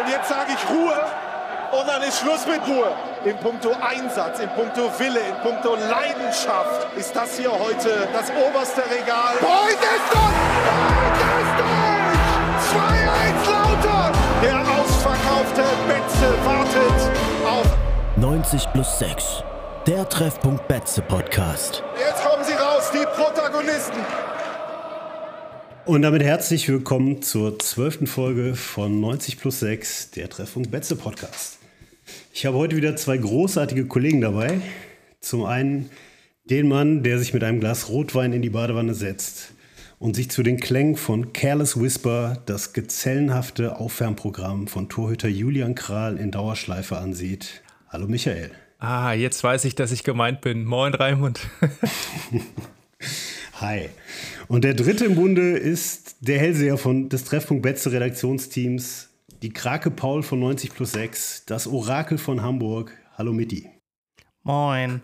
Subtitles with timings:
[0.00, 0.96] Und jetzt sage ich Ruhe
[1.72, 2.90] und dann ist Schluss mit Ruhe.
[3.24, 8.82] In puncto Einsatz, in puncto Wille, in puncto Leidenschaft ist das hier heute das oberste
[8.90, 9.34] Regal.
[9.40, 10.40] Beugt ist durch!
[10.64, 12.20] Beugt ist durch!
[12.80, 14.12] 2-1 Lauter!
[14.42, 17.10] Der ausverkaufte Betze wartet
[17.46, 17.66] auf
[18.16, 19.44] 90 plus 6.
[19.86, 21.82] Der Treffpunkt Betze Podcast.
[21.98, 24.02] Jetzt kommen sie raus, die Protagonisten.
[25.86, 31.58] Und damit herzlich willkommen zur zwölften Folge von 90 plus 6, der Treffpunkt Betze Podcast.
[32.32, 34.60] Ich habe heute wieder zwei großartige Kollegen dabei.
[35.20, 35.90] Zum einen
[36.44, 39.52] den Mann, der sich mit einem Glas Rotwein in die Badewanne setzt
[39.98, 46.18] und sich zu den Klängen von Careless Whisper das gezellenhafte Aufwärmprogramm von Torhüter Julian Kral
[46.18, 47.62] in Dauerschleife ansieht.
[47.88, 48.50] Hallo Michael.
[48.78, 50.64] Ah, jetzt weiß ich, dass ich gemeint bin.
[50.64, 51.40] Moin Raimund.
[53.60, 53.90] Hi.
[54.48, 59.10] Und der dritte im Bunde ist der Hellseher von des Treffpunkt Betze Redaktionsteams,
[59.42, 62.96] die Krake Paul von 90 plus 6, das Orakel von Hamburg.
[63.18, 63.68] Hallo Mitti.
[64.44, 65.02] Moin.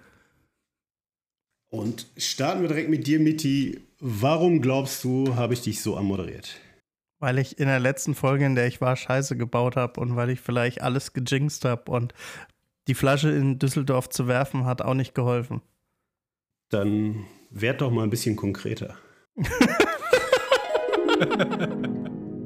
[1.69, 3.79] Und starten wir direkt mit dir, Mitti.
[4.01, 6.59] Warum glaubst du, habe ich dich so anmoderiert?
[7.19, 10.31] Weil ich in der letzten Folge, in der ich war, Scheiße gebaut habe und weil
[10.31, 12.15] ich vielleicht alles gejinxt habe und
[12.89, 15.61] die Flasche in Düsseldorf zu werfen hat auch nicht geholfen.
[16.71, 17.27] Dann
[17.61, 18.97] werd doch mal ein bisschen konkreter.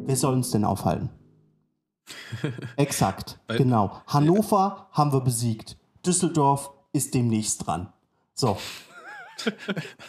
[0.06, 1.11] Wer soll uns denn aufhalten?
[2.77, 4.00] Exakt, genau.
[4.06, 5.77] Hannover haben wir besiegt.
[6.05, 7.92] Düsseldorf ist demnächst dran.
[8.34, 8.56] So.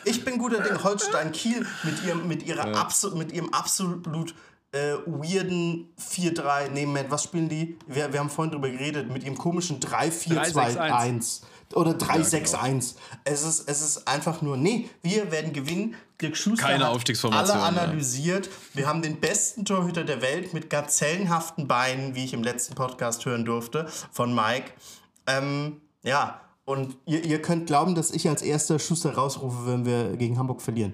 [0.06, 0.84] Ich bin guter Ding.
[0.84, 2.74] Holstein Kiel mit ihrem, mit ihrer ja.
[2.74, 4.36] Absu mit ihrem absolut
[4.72, 6.70] äh, weirden 4-3.
[6.70, 7.78] Nee, Moment, was spielen die?
[7.88, 11.42] Wir, wir haben vorhin drüber geredet, mit ihrem komischen 3-4-2-1.
[11.76, 12.52] Oder 3-6-1.
[12.52, 12.80] Ja, genau.
[13.24, 15.96] es, ist, es ist einfach nur, nee, wir werden gewinnen.
[16.22, 18.46] Dirk Schuster Keine hat Aufstiegsformation, alle analysiert.
[18.46, 18.52] Ja.
[18.74, 23.26] Wir haben den besten Torhüter der Welt mit gazellenhaften Beinen, wie ich im letzten Podcast
[23.26, 24.72] hören durfte, von Mike.
[25.26, 30.16] Ähm, ja, und ihr, ihr könnt glauben, dass ich als erster Schuster rausrufe, wenn wir
[30.16, 30.94] gegen Hamburg verlieren.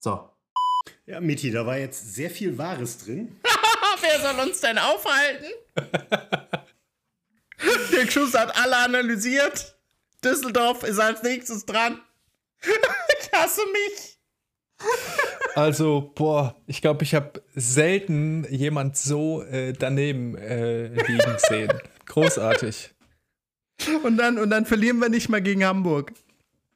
[0.00, 0.28] So.
[1.06, 3.36] Ja, Miti, da war jetzt sehr viel Wahres drin.
[4.00, 5.46] Wer soll uns denn aufhalten?
[7.92, 9.76] Dirk Schuster hat alle analysiert.
[10.24, 12.00] Düsseldorf ist als nächstes dran.
[12.62, 14.18] ich hasse mich.
[15.54, 21.72] Also, boah, ich glaube, ich habe selten jemand so äh, daneben äh, liegen sehen.
[22.06, 22.94] Großartig.
[24.02, 26.12] Und dann, und dann verlieren wir nicht mal gegen Hamburg,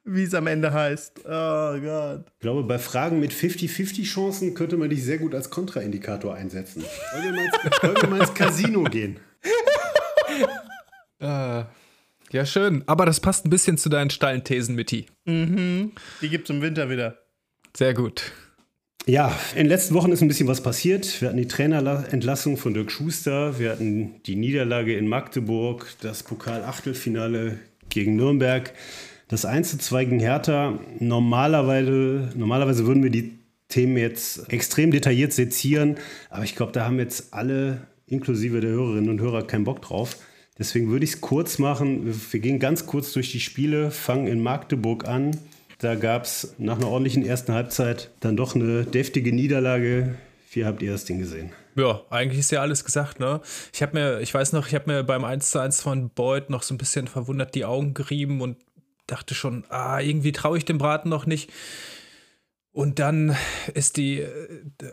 [0.03, 1.21] wie es am Ende heißt.
[1.25, 2.25] Oh Gott.
[2.33, 6.83] Ich glaube, bei Fragen mit 50-50 Chancen könnte man dich sehr gut als Kontraindikator einsetzen.
[7.13, 9.19] Wollen wir mal ins, wollen wir mal ins Casino gehen?
[11.19, 11.63] äh.
[12.31, 12.83] Ja, schön.
[12.87, 15.05] Aber das passt ein bisschen zu deinen steilen Thesen, Mitti.
[15.25, 15.91] Mhm.
[16.21, 17.17] Die gibt es im Winter wieder.
[17.75, 18.31] Sehr gut.
[19.07, 21.21] Ja, in den letzten Wochen ist ein bisschen was passiert.
[21.21, 27.59] Wir hatten die Trainerentlassung von Dirk Schuster, wir hatten die Niederlage in Magdeburg, das Pokal-Achtelfinale
[27.89, 28.73] gegen Nürnberg,
[29.27, 30.79] das 1 zu 2 gegen Hertha.
[30.97, 33.37] Normalerweise, normalerweise würden wir die
[33.67, 35.97] Themen jetzt extrem detailliert sezieren,
[36.31, 40.17] aber ich glaube, da haben jetzt alle, inklusive der Hörerinnen und Hörer, keinen Bock drauf.
[40.57, 42.15] Deswegen würde ich es kurz machen.
[42.31, 45.37] Wir gehen ganz kurz durch die Spiele, fangen in Magdeburg an.
[45.79, 50.15] Da gab es nach einer ordentlichen ersten Halbzeit dann doch eine deftige Niederlage.
[50.51, 51.51] Wie habt ihr das Ding gesehen?
[51.75, 53.41] Ja, eigentlich ist ja alles gesagt, ne?
[53.73, 56.49] Ich habe mir, ich weiß noch, ich habe mir beim 1 zu 1 von Beuth
[56.49, 58.57] noch so ein bisschen verwundert die Augen gerieben und
[59.07, 61.51] dachte schon, ah, irgendwie traue ich dem Braten noch nicht.
[62.75, 63.37] Und dann
[63.73, 64.27] ist die,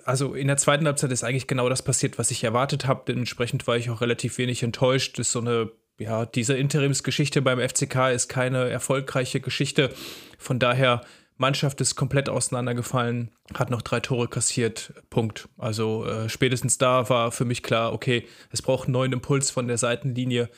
[0.04, 3.03] also in der zweiten Halbzeit ist eigentlich genau das passiert, was ich erwartet habe.
[3.09, 5.19] Dementsprechend war ich auch relativ wenig enttäuscht.
[5.19, 9.91] Das ist so eine, ja, diese Interimsgeschichte beim FCK ist keine erfolgreiche Geschichte.
[10.38, 11.00] Von daher,
[11.38, 14.92] Mannschaft ist komplett auseinandergefallen, hat noch drei Tore kassiert.
[15.10, 15.48] Punkt.
[15.59, 19.66] Also äh, spätestens da war für mich klar, okay, es braucht einen neuen Impuls von
[19.66, 20.50] der Seitenlinie.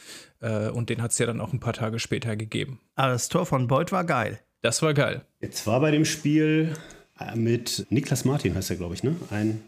[0.42, 2.80] Äh, und den hat es ja dann auch ein paar Tage später gegeben.
[2.96, 4.40] Aber das Tor von Beuth war geil.
[4.60, 5.24] Das war geil.
[5.40, 6.74] Jetzt war bei dem Spiel
[7.34, 9.16] mit Niklas Martin, heißt er, glaube ich, ne?
[9.30, 9.60] Ein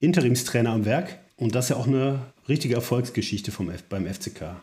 [0.00, 1.18] Interimstrainer am Werk.
[1.36, 4.56] Und das ist ja auch eine richtige Erfolgsgeschichte vom F beim FCK.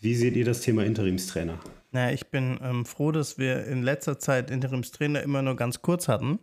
[0.00, 1.58] Wie seht ihr das Thema Interimstrainer?
[1.90, 6.08] Naja, ich bin ähm, froh, dass wir in letzter Zeit Interimstrainer immer nur ganz kurz
[6.08, 6.38] hatten.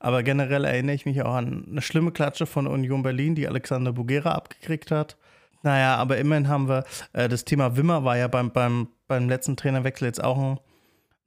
[0.00, 3.92] Aber generell erinnere ich mich auch an eine schlimme Klatsche von Union Berlin, die Alexander
[3.92, 5.16] Bugera abgekriegt hat.
[5.62, 9.56] Naja, aber immerhin haben wir, äh, das Thema Wimmer war ja beim, beim, beim letzten
[9.56, 10.58] Trainerwechsel jetzt auch ein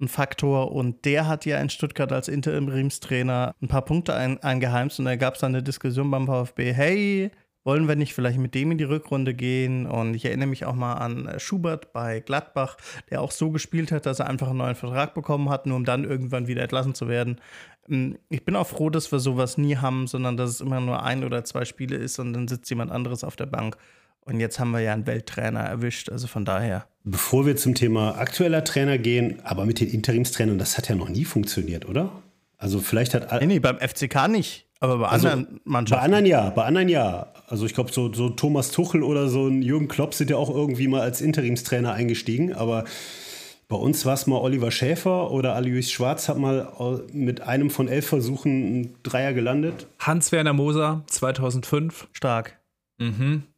[0.03, 4.99] ein Faktor und der hat ja in Stuttgart als Interimstrainer ein paar Punkte ein, eingeheimst
[4.99, 7.31] und da gab es dann eine Diskussion beim VfB, hey,
[7.63, 9.85] wollen wir nicht vielleicht mit dem in die Rückrunde gehen?
[9.85, 12.77] Und ich erinnere mich auch mal an Schubert bei Gladbach,
[13.09, 15.85] der auch so gespielt hat, dass er einfach einen neuen Vertrag bekommen hat, nur um
[15.85, 17.39] dann irgendwann wieder entlassen zu werden.
[17.89, 21.03] Ähm, ich bin auch froh, dass wir sowas nie haben, sondern dass es immer nur
[21.03, 23.77] ein oder zwei Spiele ist und dann sitzt jemand anderes auf der Bank.
[24.25, 26.87] Und jetzt haben wir ja einen Welttrainer erwischt, also von daher.
[27.03, 31.09] Bevor wir zum Thema aktueller Trainer gehen, aber mit den Interimstrainern, das hat ja noch
[31.09, 32.11] nie funktioniert, oder?
[32.57, 35.99] Also vielleicht hat Nee, nee, beim FCK nicht, aber bei Also, anderen Mannschaften.
[35.99, 37.33] Bei anderen ja, bei anderen ja.
[37.47, 40.49] Also ich glaube, so, so Thomas Tuchel oder so ein Jürgen Klopp sind ja auch
[40.49, 42.85] irgendwie mal als Interimstrainer eingestiegen, aber
[43.67, 47.69] bei uns war es mal Oliver Schäfer oder Alois Schwarz hat mal äh, mit einem
[47.69, 49.87] von elf Versuchen einen Dreier gelandet.
[49.99, 52.07] Hans-Werner Moser, 2005.
[52.13, 52.59] Stark.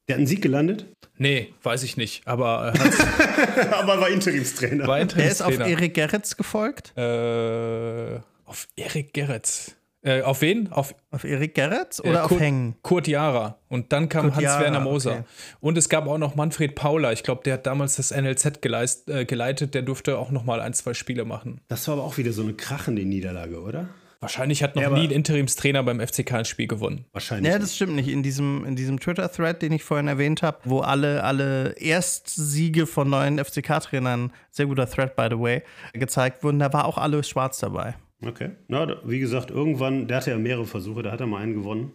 [0.08, 0.86] Der hat einen Sieg gelandet,
[1.18, 4.86] Nee, weiß ich nicht, aber äh, aber war Interimstrainer.
[4.86, 5.68] war Er ist auf Interimstrainer.
[5.68, 6.98] Erik Gerritz gefolgt.
[6.98, 9.76] Äh, auf Erik Gerritz.
[10.02, 10.72] Äh, auf wen?
[10.72, 12.76] Auf Auf Erik Gerritz oder äh, auf Kurt, Hengen?
[12.84, 13.58] Kurt Jara.
[13.70, 15.12] Und dann kam Hans-Werner Moser.
[15.12, 15.24] okay.
[15.62, 17.12] Und es gab auch noch Manfred Paula.
[17.12, 19.74] Ich glaube, der hat damals das NLZ geleist, äh, geleitet.
[19.74, 21.62] Der durfte auch noch mal ein, zwei Spiele machen.
[21.70, 23.88] Das war aber auch wieder so eine krachende Niederlage, oder?
[24.26, 27.06] Wahrscheinlich hat noch Ja, nie ein Interimstrainer beim FCK ein Spiel gewonnen.
[27.14, 27.52] Wahrscheinlich.
[27.52, 28.08] Ja, das stimmt nicht.
[28.10, 33.10] In diesem, in diesem Twitter-Thread, den ich vorhin erwähnt habe, wo alle, alle Erstsiege von
[33.10, 35.62] neuen FCK-Trainern, sehr guter Thread, by the way,
[35.94, 37.96] gezeigt wurden, da war auch alles schwarz dabei.
[38.26, 38.52] Okay.
[38.68, 41.92] Na, wie gesagt, irgendwann, der hatte ja mehrere Versuche, da hat er mal einen gewonnen.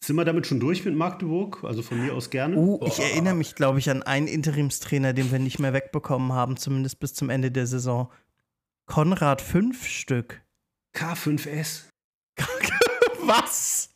[0.00, 1.64] Sind wir damit schon durch mit Magdeburg?
[1.64, 2.56] Also von mir aus gerne.
[2.56, 6.56] Uh, ich erinnere mich, glaube ich, an einen Interimstrainer, den wir nicht mehr wegbekommen haben,
[6.56, 8.08] zumindest bis zum Ende der Saison.
[8.86, 10.42] Konrad fünf Stück.
[10.98, 11.82] K5S.
[13.22, 13.90] Was?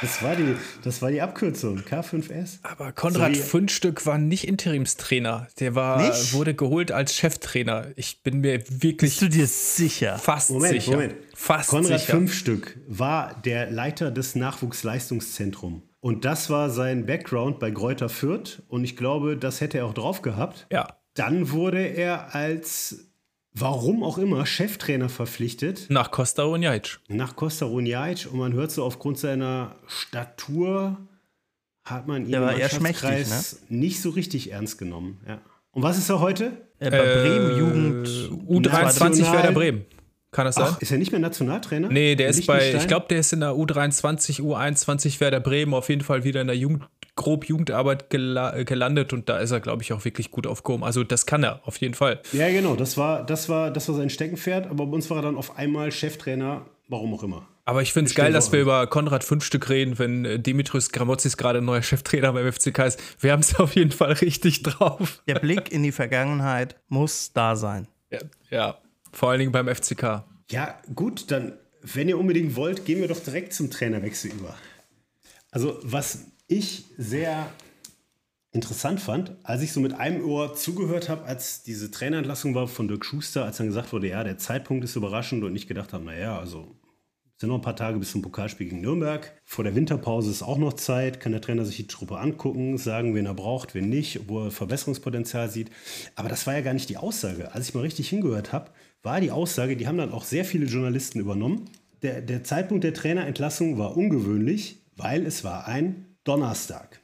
[0.00, 0.54] Das war die,
[0.84, 1.80] das war die Abkürzung.
[1.80, 2.58] K5S.
[2.62, 5.48] Aber Konrad So Fundstück war nicht Interimstrainer.
[5.58, 6.32] Der war, Nicht?
[6.34, 7.88] wurde geholt als Cheftrainer.
[7.96, 10.18] Ich bin mir wirklich Bist du dir sicher?
[10.18, 10.92] fast Moment, sicher.
[10.92, 11.14] Moment.
[11.34, 12.12] Fast Konrad sicher.
[12.12, 15.82] Fünfstück war der Leiter des Nachwuchsleistungszentrums.
[16.00, 18.62] Und das war sein Background bei Greuther Fürth.
[18.68, 20.68] Und ich glaube, das hätte er auch drauf gehabt.
[20.70, 20.96] Ja.
[21.14, 23.05] Dann wurde er als,
[23.58, 26.98] warum auch immer, Cheftrainer verpflichtet Nach Costa Runjaic.
[27.08, 28.26] nach Costa Runjaic.
[28.30, 30.96] Und man hört so, aufgrund seiner Statur
[31.84, 33.10] hat man ihn im schmächtig, ne?
[33.10, 35.20] Mannschaftskreis nicht so richtig ernst genommen.
[35.26, 35.40] Ja.
[35.70, 36.52] Und was ist er heute?
[36.78, 38.08] Äh, bei Bremen Jugend.
[38.48, 39.84] U23 National- Werder Bremen.
[40.36, 40.66] Kann das sein?
[40.68, 41.88] Ach, ist er nicht mehr Nationaltrainer?
[41.88, 45.88] Nee, der ist bei, ich glaube, der ist in der U23, U21 Werder Bremen auf
[45.88, 46.84] jeden Fall wieder in der Jugend,
[47.14, 50.84] grob Jugendarbeit gela äh, gelandet und da ist er, glaube ich, auch wirklich gut aufgehoben.
[50.84, 52.20] Also das kann er auf jeden Fall.
[52.34, 55.22] Ja, genau, das war, das, war, das war sein Steckenpferd, aber bei uns war er
[55.22, 57.48] dann auf einmal Cheftrainer, warum auch immer.
[57.64, 61.38] Aber ich finde es geil, dass wir über Konrad Fünfstück reden, wenn äh, Dimitris Gramotzis
[61.38, 63.02] gerade neuer Cheftrainer beim FCK ist.
[63.20, 65.22] Wir haben es auf jeden Fall richtig drauf.
[65.26, 67.88] Der Blick in die Vergangenheit muss da sein.
[68.10, 68.18] Ja,
[68.50, 68.78] ja.
[69.16, 70.24] Vor allen Dingen beim FCK.
[70.50, 74.54] Ja, gut, dann, wenn ihr unbedingt wollt, gehen wir doch direkt zum Trainerwechsel über.
[75.50, 77.48] Also, was ich sehr
[78.52, 82.88] interessant fand, als ich so mit einem Ohr zugehört habe, als diese Trainerentlassung war von
[82.88, 86.04] Dirk Schuster, als dann gesagt wurde, ja, der Zeitpunkt ist überraschend und ich gedacht habe,
[86.04, 86.76] naja, also
[87.38, 89.30] sind noch ein paar Tage bis zum Pokalspiel gegen Nürnberg.
[89.44, 93.14] Vor der Winterpause ist auch noch Zeit, kann der Trainer sich die Truppe angucken, sagen,
[93.14, 95.70] wen er braucht, wen nicht, wo er Verbesserungspotenzial sieht.
[96.14, 97.52] Aber das war ja gar nicht die Aussage.
[97.52, 98.70] Als ich mal richtig hingehört habe,
[99.06, 101.70] war die Aussage, die haben dann auch sehr viele Journalisten übernommen.
[102.02, 107.00] Der, der Zeitpunkt der Trainerentlassung war ungewöhnlich, weil es war ein Donnerstag.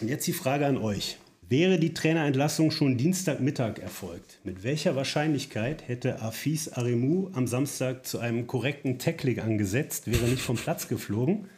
[0.00, 1.16] Und jetzt die Frage an euch.
[1.48, 8.18] Wäre die Trainerentlassung schon Dienstagmittag erfolgt, mit welcher Wahrscheinlichkeit hätte Afis Aremu am Samstag zu
[8.18, 11.48] einem korrekten Tackling angesetzt, wäre nicht vom Platz geflogen?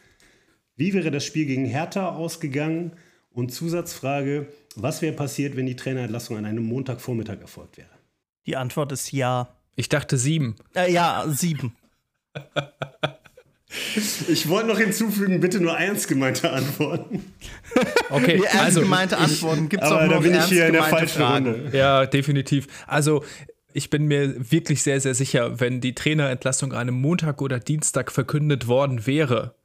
[0.77, 2.93] Wie wäre das Spiel gegen Hertha ausgegangen?
[3.33, 7.89] Und Zusatzfrage, was wäre passiert, wenn die Trainerentlassung an einem Montagvormittag erfolgt wäre?
[8.45, 9.55] Die Antwort ist ja.
[9.75, 10.55] Ich dachte sieben.
[10.75, 11.75] Äh, ja, sieben.
[14.27, 17.33] Ich wollte noch hinzufügen, bitte nur ernst gemeinte Antworten.
[18.09, 20.49] Okay, Die ernst also gemeinte Antworten gibt es auch Aber nur da bin ich ernst
[20.49, 21.47] hier in der gemeinte falschen Fragen.
[21.47, 21.77] Runde.
[21.77, 22.67] Ja, definitiv.
[22.85, 23.23] Also,
[23.71, 28.11] ich bin mir wirklich sehr, sehr sicher, wenn die Trainerentlassung an einem Montag oder Dienstag
[28.11, 29.55] verkündet worden wäre,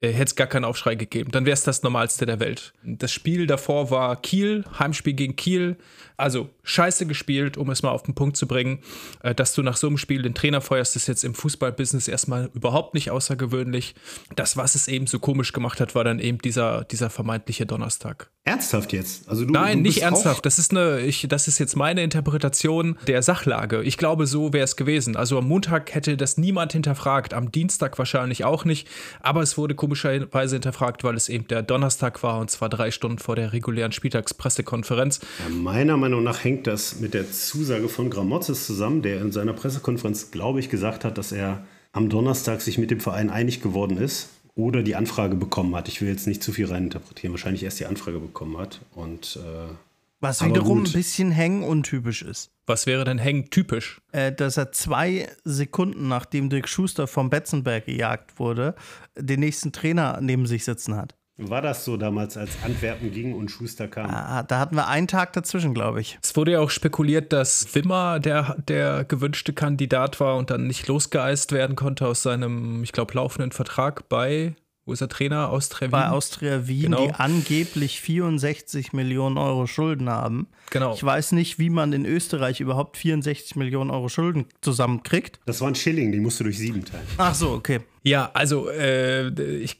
[0.00, 1.30] äh, hätte es gar keinen Aufschrei gegeben.
[1.30, 2.72] Dann wäre es das Normalste der Welt.
[2.82, 5.76] Das Spiel davor war Kiel, Heimspiel gegen Kiel.
[6.18, 8.80] Also scheiße gespielt, um es mal auf den Punkt zu bringen.
[9.22, 12.50] Äh, dass du nach so einem Spiel den Trainer feuerst, ist jetzt im Fußballbusiness erstmal
[12.54, 13.94] überhaupt nicht außergewöhnlich.
[14.34, 18.30] Das, was es eben so komisch gemacht hat, war dann eben dieser, dieser vermeintliche Donnerstag.
[18.44, 19.28] Ernsthaft jetzt?
[19.28, 20.44] Also du, Nein, du nicht ernsthaft.
[20.44, 23.82] Das ist, eine, ich, das ist jetzt meine Interpretation der Sachlage.
[23.82, 25.16] Ich glaube, so wäre es gewesen.
[25.16, 28.88] Also am Montag hätte das niemand hinterfragt, am Dienstag wahrscheinlich auch nicht.
[29.20, 33.18] Aber es wurde komischerweise hinterfragt, weil es eben der Donnerstag war und zwar drei Stunden
[33.18, 35.20] vor der regulären Spieltagspressekonferenz.
[35.46, 39.52] Ja, meiner Meinung nach hängt das mit der Zusage von Gramotzes zusammen, der in seiner
[39.52, 43.96] Pressekonferenz, glaube ich, gesagt hat, dass er am Donnerstag sich mit dem Verein einig geworden
[43.96, 45.88] ist oder die Anfrage bekommen hat.
[45.88, 48.80] Ich will jetzt nicht zu viel reininterpretieren, wahrscheinlich erst die Anfrage bekommen hat.
[48.94, 49.72] Und äh,
[50.20, 50.88] Was wiederum gut.
[50.88, 52.50] ein bisschen hängen untypisch ist.
[52.66, 54.00] Was wäre denn hängen typisch?
[54.12, 58.74] Äh, dass er zwei Sekunden nachdem Dirk Schuster vom Betzenberg gejagt wurde,
[59.16, 61.17] den nächsten Trainer neben sich sitzen hat.
[61.40, 64.10] War das so damals, als Antwerpen ging und Schuster kam?
[64.10, 66.18] Ah, da hatten wir einen Tag dazwischen, glaube ich.
[66.20, 70.88] Es wurde ja auch spekuliert, dass Wimmer der, der gewünschte Kandidat war und dann nicht
[70.88, 74.56] losgeeist werden konnte aus seinem, ich glaube, laufenden Vertrag bei
[74.88, 75.50] wo ist der Trainer?
[75.50, 75.90] Austria Wien?
[75.90, 77.06] Bei Austria Wien, genau.
[77.06, 80.48] die angeblich 64 Millionen Euro Schulden haben.
[80.70, 80.94] Genau.
[80.94, 85.40] Ich weiß nicht, wie man in Österreich überhaupt 64 Millionen Euro Schulden zusammenkriegt.
[85.44, 87.04] Das waren Schilling, die musst du durch sieben teilen.
[87.18, 87.80] Ach so, okay.
[88.02, 89.28] Ja, also, äh,
[89.58, 89.78] ich,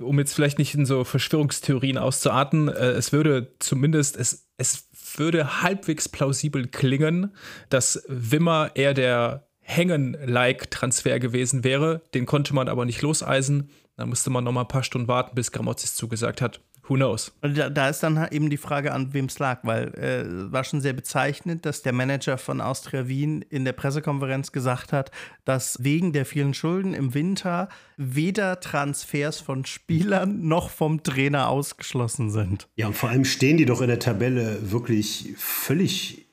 [0.00, 5.62] um jetzt vielleicht nicht in so Verschwörungstheorien auszuarten, äh, es würde zumindest, es, es würde
[5.62, 7.34] halbwegs plausibel klingen,
[7.70, 12.02] dass Wimmer eher der Hängen-like-Transfer gewesen wäre.
[12.12, 13.70] Den konnte man aber nicht loseisen.
[13.96, 16.60] Dann musste man noch mal ein paar Stunden warten, bis Gramozis zugesagt hat.
[16.86, 17.32] Who knows?
[17.40, 20.82] Da, da ist dann eben die Frage, an wem es lag, weil äh, war schon
[20.82, 25.10] sehr bezeichnend, dass der Manager von Austria Wien in der Pressekonferenz gesagt hat,
[25.46, 32.30] dass wegen der vielen Schulden im Winter weder Transfers von Spielern noch vom Trainer ausgeschlossen
[32.30, 32.68] sind.
[32.76, 36.26] Ja, und vor allem stehen die doch in der Tabelle wirklich völlig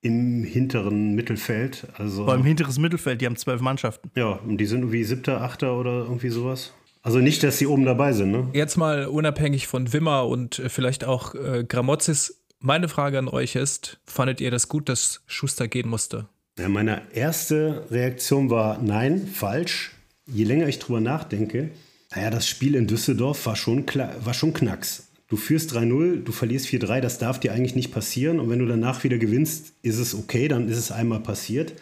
[0.00, 1.88] im hinteren Mittelfeld.
[1.98, 4.12] Also, Vor allem hinteres Mittelfeld, die haben zwölf Mannschaften.
[4.14, 6.72] Ja, und die sind irgendwie siebter, achter oder irgendwie sowas.
[7.08, 8.50] Also nicht, dass sie oben dabei sind, ne?
[8.52, 13.56] Jetzt mal unabhängig von Wimmer und äh, vielleicht auch äh, Gramozis, meine Frage an euch
[13.56, 16.26] ist, fandet ihr das gut, dass Schuster gehen musste?
[16.58, 19.92] Ja, meine erste Reaktion war nein, falsch.
[20.26, 21.70] Je länger ich drüber nachdenke,
[22.14, 25.08] naja, das Spiel in Düsseldorf war schon, war schon Knacks.
[25.28, 28.38] Du führst 3-0, du verlierst 4-3, das darf dir eigentlich nicht passieren.
[28.38, 31.72] Und wenn du danach wieder gewinnst, ist es okay, dann ist es einmal passiert.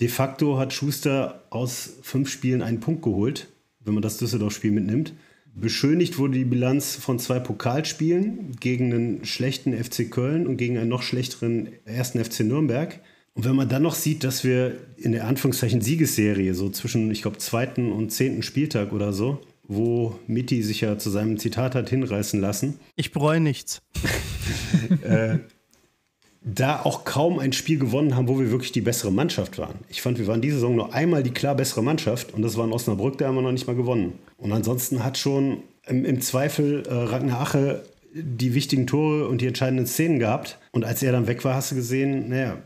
[0.00, 3.48] De facto hat Schuster aus fünf Spielen einen Punkt geholt
[3.84, 5.14] wenn man das Düsseldorf-Spiel mitnimmt.
[5.54, 10.88] Beschönigt wurde die Bilanz von zwei Pokalspielen gegen einen schlechten FC Köln und gegen einen
[10.88, 13.00] noch schlechteren ersten FC Nürnberg.
[13.34, 17.22] Und wenn man dann noch sieht, dass wir in der Anführungszeichen Siegesserie, so zwischen, ich
[17.22, 21.88] glaube, zweiten und zehnten Spieltag oder so, wo Mitti sich ja zu seinem Zitat hat
[21.88, 22.78] hinreißen lassen.
[22.96, 23.82] Ich bereue nichts.
[25.02, 25.38] äh,
[26.44, 29.76] da auch kaum ein Spiel gewonnen haben, wo wir wirklich die bessere Mannschaft waren.
[29.88, 32.66] Ich fand, wir waren diese Saison nur einmal die klar bessere Mannschaft und das war
[32.66, 34.18] in Osnabrück, da haben wir noch nicht mal gewonnen.
[34.36, 37.82] Und ansonsten hat schon im, im Zweifel äh, Ragnar Ache
[38.14, 40.58] die wichtigen Tore und die entscheidenden Szenen gehabt.
[40.70, 42.58] Und als er dann weg war, hast du gesehen, naja,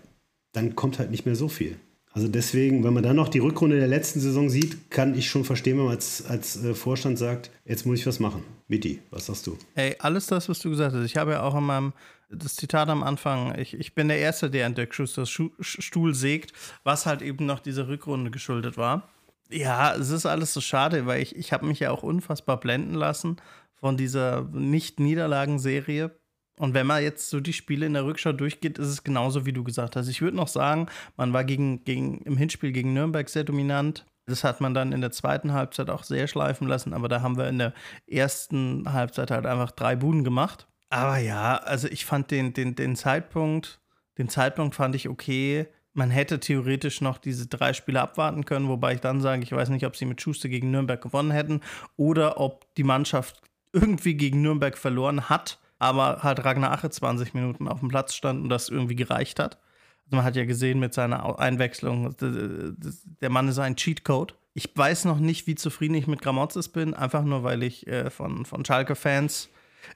[0.53, 1.77] dann kommt halt nicht mehr so viel.
[2.13, 5.45] Also deswegen, wenn man dann noch die Rückrunde der letzten Saison sieht, kann ich schon
[5.45, 8.43] verstehen, wenn man als, als äh, Vorstand sagt, jetzt muss ich was machen.
[8.67, 9.57] Miti, was sagst du?
[9.75, 11.05] Ey, alles das, was du gesagt hast.
[11.05, 11.93] Ich habe ja auch in meinem
[12.31, 16.15] das Zitat am Anfang, ich, ich bin der Erste, der an Dirk Schusters Schu Stuhl
[16.15, 16.53] sägt,
[16.85, 19.09] was halt eben noch dieser Rückrunde geschuldet war.
[19.51, 22.95] Ja, es ist alles so schade, weil ich, ich habe mich ja auch unfassbar blenden
[22.95, 23.37] lassen
[23.75, 26.15] von dieser Nicht-Niederlagen-Serie.
[26.59, 29.53] Und wenn man jetzt so die Spiele in der Rückschau durchgeht, ist es genauso, wie
[29.53, 30.09] du gesagt hast.
[30.09, 34.05] Ich würde noch sagen, man war gegen, gegen, im Hinspiel gegen Nürnberg sehr dominant.
[34.27, 37.39] Das hat man dann in der zweiten Halbzeit auch sehr schleifen lassen, aber da haben
[37.39, 37.73] wir in der
[38.07, 40.68] ersten Halbzeit halt einfach drei Buden gemacht.
[40.91, 43.81] Aber ja, also ich fand den, den, den Zeitpunkt,
[44.17, 45.67] den Zeitpunkt fand ich okay.
[45.93, 49.69] Man hätte theoretisch noch diese drei Spiele abwarten können, wobei ich dann sage, ich weiß
[49.71, 51.61] nicht, ob sie mit Schuster gegen Nürnberg gewonnen hätten
[51.97, 53.43] oder ob die Mannschaft
[53.73, 58.43] irgendwie gegen Nürnberg verloren hat, aber halt Ragnar Ache 20 Minuten auf dem Platz stand
[58.43, 59.59] und das irgendwie gereicht hat.
[60.07, 64.35] Also man hat ja gesehen mit seiner Einwechslung, der Mann ist ein Cheatcode.
[64.55, 68.11] Ich weiß noch nicht, wie zufrieden ich mit Gramozis bin, einfach nur, weil ich äh,
[68.11, 69.51] von, von Schalke-Fans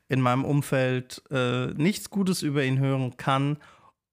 [0.08, 3.58] in meinem Umfeld äh, nichts Gutes über ihn hören kann.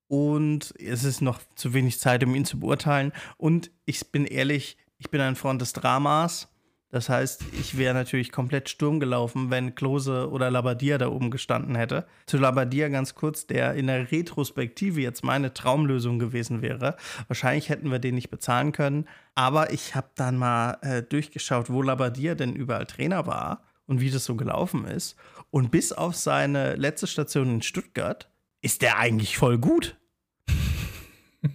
[0.08, 3.12] Und es ist noch zu wenig Zeit, um ihn zu beurteilen.
[3.38, 6.50] Und ich bin ehrlich, ich bin ein Freund des Dramas.
[6.92, 11.76] Das heißt, ich wäre natürlich komplett Sturm gelaufen, wenn Klose oder Labadia da oben gestanden
[11.76, 12.08] hätte.
[12.26, 16.96] Zu Labadia ganz kurz, der in der Retrospektive jetzt meine Traumlösung gewesen wäre.
[17.28, 19.08] Wahrscheinlich hätten wir den nicht bezahlen können.
[19.36, 24.10] Aber ich habe dann mal äh, durchgeschaut, wo Labadia denn überall Trainer war und wie
[24.10, 25.16] das so gelaufen ist.
[25.52, 28.30] Und bis auf seine letzte Station in Stuttgart
[28.62, 29.96] ist der eigentlich voll gut.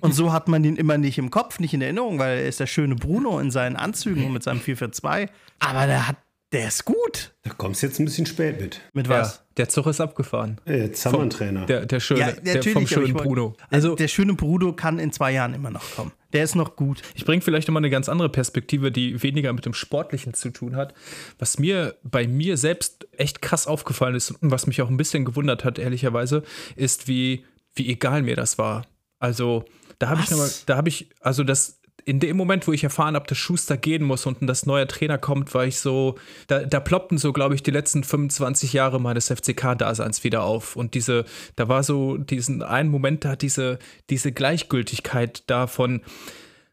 [0.00, 2.58] Und so hat man ihn immer nicht im Kopf, nicht in Erinnerung, weil er ist
[2.60, 5.28] der schöne Bruno in seinen Anzügen und mit seinem 442.
[5.58, 6.16] Aber der hat,
[6.52, 7.34] der ist gut.
[7.42, 8.80] Da kommst du jetzt ein bisschen spät mit.
[8.94, 9.36] Mit was?
[9.36, 10.58] Ja, der Zug ist abgefahren.
[10.64, 11.66] Hey, jetzt haben wir einen Trainer.
[11.66, 13.56] Der, der, schöne, Ja, der vom schönen Bruno.
[13.70, 16.12] Also Also der schöne Bruno kann in zwei Jahren immer noch kommen.
[16.34, 17.00] Der ist noch gut.
[17.14, 20.74] Ich bringe vielleicht nochmal eine ganz andere Perspektive, die weniger mit dem Sportlichen zu tun
[20.74, 20.92] hat.
[21.38, 25.24] Was mir bei mir selbst echt krass aufgefallen ist und was mich auch ein bisschen
[25.24, 26.42] gewundert hat, ehrlicherweise,
[26.74, 27.44] ist, wie,
[27.76, 28.84] wie egal mir das war.
[29.20, 29.64] Also,
[30.00, 33.14] da habe ich nochmal, da habe ich, also das, in dem Moment, wo ich erfahren
[33.14, 36.80] habe, dass Schuster gehen muss und dass neuer Trainer kommt, war ich so, da, da
[36.80, 40.76] ploppten so, glaube ich, die letzten 25 Jahre meines FCK-Daseins wieder auf.
[40.76, 41.25] Und diese,
[41.56, 43.78] da war so diesen einen Moment, da diese,
[44.11, 46.02] diese Gleichgültigkeit davon,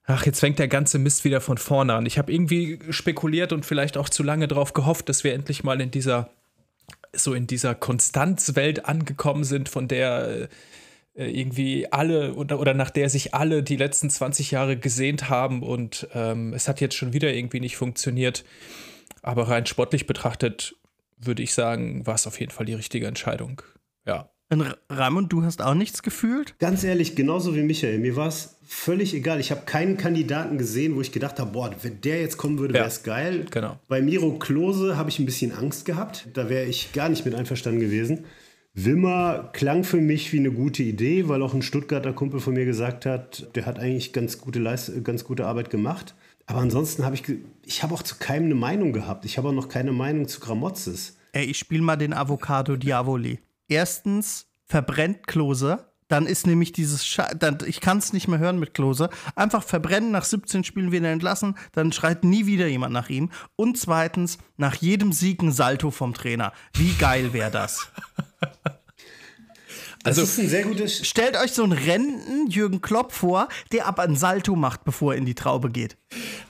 [0.05, 2.05] ach, jetzt fängt der ganze Mist wieder von vorne an.
[2.05, 5.79] Ich habe irgendwie spekuliert und vielleicht auch zu lange darauf gehofft, dass wir endlich mal
[5.79, 6.29] in dieser
[7.13, 10.47] so in dieser Konstanzwelt angekommen sind, von der äh,
[11.13, 16.07] irgendwie alle oder, oder nach der sich alle die letzten 20 Jahre gesehnt haben und
[16.13, 18.45] ähm, es hat jetzt schon wieder irgendwie nicht funktioniert.
[19.21, 20.75] Aber rein sportlich betrachtet
[21.17, 23.61] würde ich sagen, war es auf jeden Fall die richtige Entscheidung.
[24.07, 24.29] Ja.
[24.49, 26.55] Und Raimund, du hast auch nichts gefühlt?
[26.59, 27.99] Ganz ehrlich, genauso wie Michael.
[27.99, 29.39] Mir war es völlig egal.
[29.39, 32.73] Ich habe keinen Kandidaten gesehen, wo ich gedacht habe, boah, wenn der jetzt kommen würde,
[32.73, 33.45] wäre es Ja, geil.
[33.49, 33.79] genau.
[33.87, 36.27] Bei Miro Klose habe ich ein bisschen Angst gehabt.
[36.33, 38.25] Da wäre ich gar nicht mit einverstanden gewesen.
[38.73, 42.65] Wimmer klang für mich wie eine gute Idee, weil auch ein Stuttgarter Kumpel von mir
[42.65, 46.15] gesagt hat, der hat eigentlich ganz gute, Leist ganz gute Arbeit gemacht.
[46.45, 47.23] Aber ansonsten habe ich,
[47.65, 49.25] ich habe auch zu keinem eine Meinung gehabt.
[49.25, 51.17] Ich habe auch noch keine Meinung zu Gramotzes.
[51.33, 53.39] Ey, ich spiele mal den Avocado Diavoli.
[53.67, 55.90] Erstens verbrennt Klose.
[56.11, 59.09] Dann ist nämlich dieses Sche dann, ich kann es nicht mehr hören mit Klose.
[59.37, 63.29] Einfach verbrennen, nach 17 Spielen wieder entlassen, dann schreit nie wieder jemand nach ihm.
[63.55, 66.51] Und zweitens, nach jedem Sieg ein Salto vom Trainer.
[66.73, 67.87] Wie geil wäre das?
[70.03, 71.05] Das Also- ist ein sehr gutes.
[71.07, 75.17] Stellt euch so einen Renten Jürgen Klopp vor, der aber ein Salto macht, bevor er
[75.19, 75.95] in die Traube geht.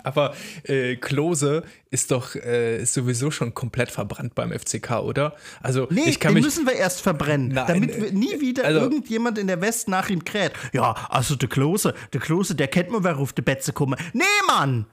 [0.04, 5.36] Aber äh, Klose ist doch äh, ist sowieso schon komplett verbrannt beim FCK, oder?
[5.62, 8.40] Also Nee, ich kann den mich müssen wir erst verbrennen, Nein, damit äh, wir nie
[8.40, 10.54] wieder also- irgendjemand in der West nach ihm kräht.
[10.74, 13.98] Ja, also der Klose, der Klose, der kennt man, wer ruft die Betze komme.
[14.14, 14.86] Nee, Mann!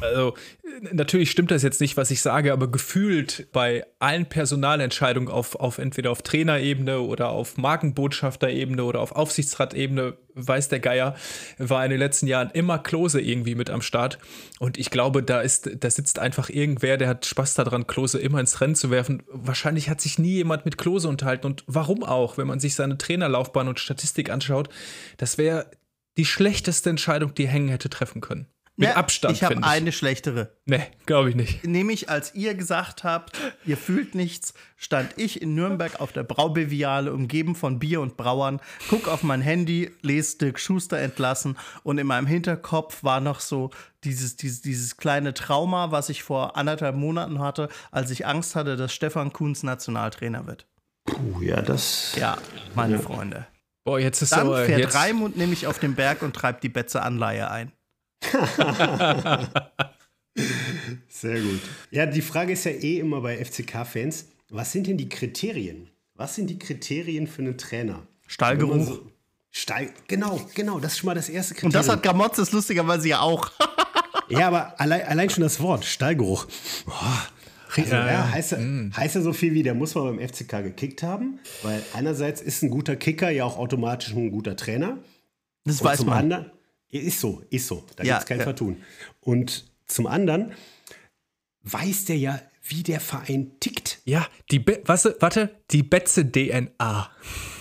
[0.00, 0.34] Also,
[0.92, 5.78] natürlich stimmt das jetzt nicht, was ich sage, aber gefühlt bei allen Personalentscheidungen auf, auf
[5.78, 11.16] entweder auf Trainerebene oder auf Markenbotschafterebene oder auf Aufsichtsratebene, weiß der Geier,
[11.58, 14.18] war in den letzten Jahren immer Klose irgendwie mit am Start.
[14.60, 18.38] Und ich glaube, da ist, da sitzt einfach irgendwer, der hat Spaß daran, Klose immer
[18.38, 19.24] ins Rennen zu werfen.
[19.32, 21.46] Wahrscheinlich hat sich nie jemand mit Klose unterhalten.
[21.46, 24.68] Und warum auch, wenn man sich seine Trainerlaufbahn und Statistik anschaut,
[25.16, 25.70] das wäre
[26.18, 28.46] die schlechteste Entscheidung, die Hängen hätte treffen können.
[28.78, 30.52] Mit Ja, Abstand, Ich habe eine schlechtere.
[30.64, 31.64] Nee, glaube ich nicht.
[31.66, 37.12] Nämlich, als ihr gesagt habt, ihr fühlt nichts, stand ich in Nürnberg auf der Braubeviale,
[37.12, 42.06] umgeben von Bier und Brauern, guck auf mein Handy, lese Dirk Schuster entlassen und in
[42.06, 43.70] meinem Hinterkopf war noch so
[44.04, 48.76] dieses, dieses, dieses kleine Trauma, was ich vor anderthalb Monaten hatte, als ich Angst hatte,
[48.76, 50.68] dass Stefan Kuhns Nationaltrainer wird.
[51.04, 52.14] Puh, ja, das.
[52.16, 52.38] Ja,
[52.76, 53.48] meine Freunde.
[53.82, 56.68] Boah, jetzt ist Dann aber fährt jetzt, Raimund nämlich auf den Berg und treibt die
[56.68, 57.72] Betze Anleihe ein.
[61.08, 61.60] Sehr gut.
[61.90, 65.90] Ja, die Frage ist ja eh immer bei FCK-Fans, was sind denn die Kriterien?
[66.14, 68.06] Was sind die Kriterien für einen Trainer?
[68.26, 68.70] Stallgeruch.
[68.76, 69.06] Man so-
[69.50, 71.68] Stall, genau, genau, das ist schon mal das erste Kriterium.
[71.70, 73.50] Und das hat Gamotzes lustigerweise ja auch.
[74.28, 76.46] ja, aber allein, allein schon das Wort, Stallgeruch.
[76.84, 77.26] Boah.
[77.76, 78.30] Also, Ja, ja.
[78.30, 78.58] Heißt, ja,
[78.96, 82.62] heißt ja so viel wie, der muss mal beim FCK gekickt haben, weil einerseits ist
[82.62, 84.98] ein guter Kicker ja auch automatisch ein guter Trainer.
[85.64, 86.18] Das Und weiß man.
[86.18, 86.50] anderen,
[86.90, 87.84] ist so, ist so.
[87.96, 88.44] Da Ja, gibt es kein ja.
[88.44, 88.76] Vertun.
[89.20, 90.52] Und zum anderen
[91.62, 93.98] weiß der ja, wie der Verein tickt.
[94.04, 97.10] Ja, die Be was, warte, die Betze DNA.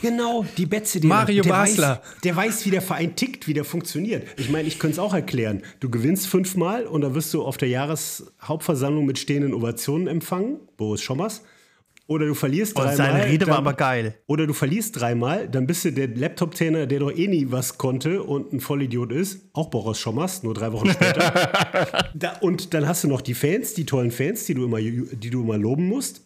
[0.02, 2.02] Genau, die Betze, die Mario der Basler.
[2.02, 4.28] Weiß, der weiß, wie der Verein tickt, wie der funktioniert.
[4.38, 5.64] Ich meine, ich könnte es auch erklären.
[5.80, 11.02] Du gewinnst fünfmal und dann wirst du auf der Jahreshauptversammlung mit stehenden Ovationen empfangen, Boris
[11.02, 11.42] Schommers.
[12.10, 12.96] Oder du verlierst Und dreimal.
[12.98, 14.16] seine Rede war dann- aber geil.
[14.28, 18.24] Oder du verlierst dreimal, dann bist du der Laptop-Trainer, der doch eh nie was konnte
[18.24, 19.42] und ein Vollidiot ist.
[19.54, 22.10] Auch Boris Schommers, nur drei Wochen später.
[22.16, 25.30] da, und dann hast du noch die Fans, die tollen Fans, die du immer, die
[25.30, 26.22] du immer loben musst,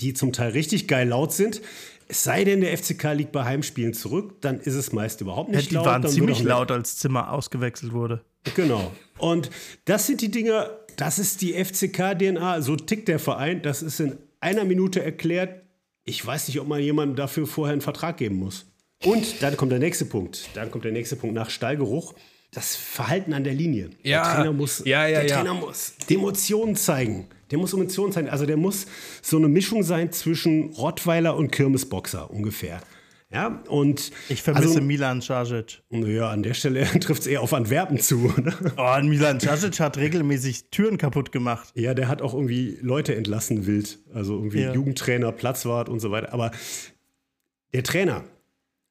[0.00, 1.60] die zum Teil richtig geil laut sind.
[2.08, 5.70] Es sei denn, der FCK liegt bei Heimspielen zurück, dann ist es meist überhaupt nicht
[5.70, 5.84] Die laut.
[5.86, 8.24] waren dann wird ziemlich laut, als Zimmer ausgewechselt wurde.
[8.56, 8.90] Genau.
[9.18, 9.50] Und
[9.84, 13.62] das sind die Dinger, das ist die FCK-DNA, so tickt der Verein.
[13.62, 15.62] Das ist in einer Minute erklärt.
[16.04, 18.66] Ich weiß nicht, ob man jemandem dafür vorher einen Vertrag geben muss.
[19.04, 20.48] Und dann kommt der nächste Punkt.
[20.54, 22.14] Dann kommt der nächste Punkt nach Stallgeruch.
[22.52, 23.90] Das Verhalten an der Linie.
[24.02, 25.36] Ja, der Trainer muss, ja, ja, der ja.
[25.36, 27.28] Trainer muss die Emotionen zeigen.
[27.50, 28.28] Der muss Emotionen zeigen.
[28.28, 28.86] Also der muss
[29.22, 32.80] so eine Mischung sein zwischen Rottweiler und Kirmesboxer ungefähr.
[33.32, 35.82] Ja, und Ich vermisse also, Milan Casic.
[35.90, 38.32] ja, an der Stelle trifft es eher auf Antwerpen zu.
[38.36, 38.54] Oder?
[38.76, 41.70] Oh, und Milan Casic hat regelmäßig Türen kaputt gemacht.
[41.74, 43.98] Ja, der hat auch irgendwie Leute entlassen wild.
[44.12, 44.74] Also irgendwie Ja.
[44.74, 46.32] Jugendtrainer, Platzwart und so weiter.
[46.34, 46.50] Aber
[47.72, 48.24] der Trainer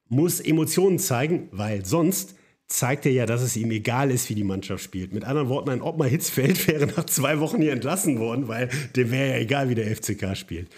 [0.08, 2.36] muss Emotionen zeigen, weil sonst
[2.70, 5.12] zeigt er ja, dass es ihm egal ist, wie die Mannschaft spielt.
[5.12, 9.10] Mit anderen Worten, ein Ottmar Hitzfeld wäre nach zwei Wochen hier entlassen worden, weil dem
[9.10, 10.70] wäre ja egal, wie der FCK spielt.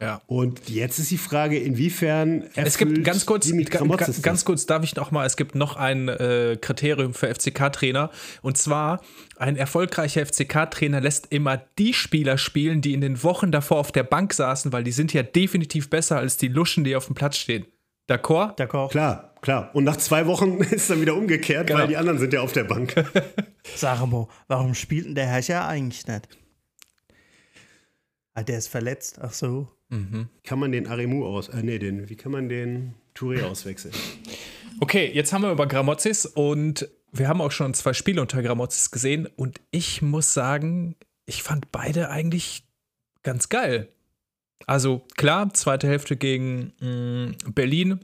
[0.00, 0.22] Ja.
[0.28, 4.22] Und jetzt ist die Frage, inwiefern Es gibt ganz kurz, Dimitri ga, Gramotzes ga, das?
[4.22, 8.10] ganz kurz darf ich noch mal, es gibt noch ein äh, Kriterium für FCK-Trainer
[8.42, 9.02] und zwar
[9.36, 14.04] ein erfolgreicher FCK-Trainer lässt immer die Spieler spielen, die in den Wochen davor auf der
[14.04, 17.38] Bank saßen, weil die sind ja definitiv besser als die Luschen, die auf dem Platz
[17.38, 17.66] stehen.
[18.08, 18.56] D'accord?
[18.58, 18.90] D'accord.
[18.90, 19.70] Klar, klar.
[19.74, 21.80] Und nach zwei Wochen ist dann wieder umgekehrt, Genau.
[21.80, 22.94] weil die anderen sind ja auf der Bank.
[23.76, 26.28] Sag mal, warum spielt denn der Herr ja eigentlich nicht?
[28.34, 29.18] Ah, der ist verletzt.
[29.20, 29.68] Ach so.
[29.88, 30.28] Mhm.
[30.44, 33.92] Kann man den Aremu aus, äh, nee, den, wie kann man den Touré auswechseln?
[34.78, 38.92] Okay, jetzt haben wir über Gramozis und wir haben auch schon zwei Spiele unter Gramozis
[38.92, 40.94] gesehen und ich muss sagen,
[41.26, 42.64] ich fand beide eigentlich
[43.22, 43.88] ganz geil.
[44.66, 48.00] Also klar, zweite Hälfte gegen mh, mm, Berlin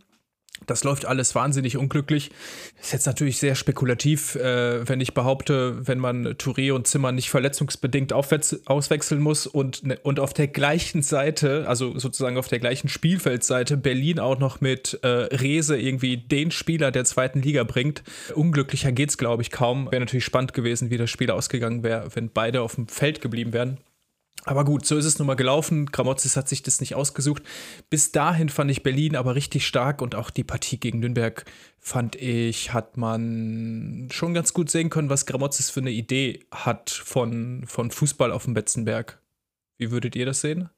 [0.65, 2.31] das läuft alles wahnsinnig unglücklich.
[2.81, 7.31] Ist jetzt natürlich sehr spekulativ, äh, wenn ich behaupte, wenn man Touré und Zimmer nicht
[7.31, 12.89] verletzungsbedingt auswechseln muss und, ne, und auf der gleichen Seite, also sozusagen auf der gleichen
[12.89, 18.03] Spielfeldseite, Berlin auch noch mit äh, Rese irgendwie den Spieler der zweiten Liga bringt.
[18.35, 19.87] Unglücklicher geht es, glaube ich, kaum.
[19.91, 23.53] Wäre natürlich spannend gewesen, wie das Spiel ausgegangen wäre, wenn beide auf dem Feld geblieben
[23.53, 23.79] wären.
[24.45, 25.87] Aber gut, so ist es nun mal gelaufen.
[25.87, 27.43] Gramozis hat sich das nicht ausgesucht.
[27.91, 31.45] Bis dahin fand ich Berlin aber richtig stark und auch die Partie gegen Nürnberg
[31.81, 36.91] fand ich, hat man schon ganz gut sehen können, was Gramozis für eine Idee hat
[36.91, 39.21] von, von Fußball auf dem Betzenberg.
[39.79, 40.71] Wie würdet ihr das sehen?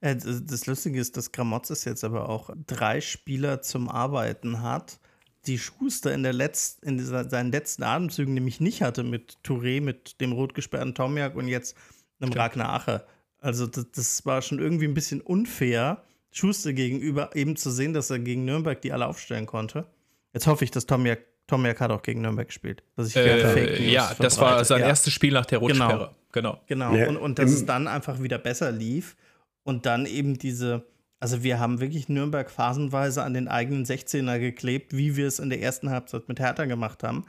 [0.00, 4.98] Äh, das Lustige ist, dass Gramozis jetzt aber auch drei Spieler zum Arbeiten hat,
[5.46, 10.20] die Schuster in, der Letz-, in seinen letzten Atemzügen nämlich nicht hatte mit Touré, mit
[10.20, 11.76] dem rot gesperrten Tomiak und jetzt
[12.20, 12.36] einem Stimmt.
[12.36, 13.04] Ragnar Ache.
[13.40, 18.10] Also das, das, war schon irgendwie ein bisschen unfair, Schuster gegenüber eben zu sehen, dass
[18.10, 19.86] er gegen Nürnberg die alle aufstellen konnte.
[20.32, 22.82] Jetzt hoffe ich, dass Tomiak, Tomiak hat auch gegen Nürnberg gespielt.
[22.96, 24.88] Dass ich äh, Fake News ja, das war sein ja.
[24.88, 26.14] erstes Spiel nach der Rotsperre.
[26.32, 26.60] Genau.
[26.66, 26.90] Genau.
[26.90, 26.94] genau.
[26.94, 27.08] Ja.
[27.08, 29.16] Und, und dass es dann einfach wieder besser lief
[29.64, 30.84] und dann eben diese,
[31.18, 35.50] also wir haben wirklich Nürnberg phasenweise an den eigenen 16er geklebt, wie wir es in
[35.50, 37.24] der ersten Halbzeit mit Hertha gemacht haben.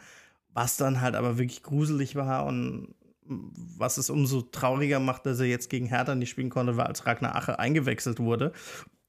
[0.53, 2.93] Was dann halt aber wirklich gruselig war und
[3.77, 7.05] was es umso trauriger macht, dass er jetzt gegen Hertha nicht spielen konnte, war, als
[7.05, 8.51] Ragnar Ache eingewechselt wurde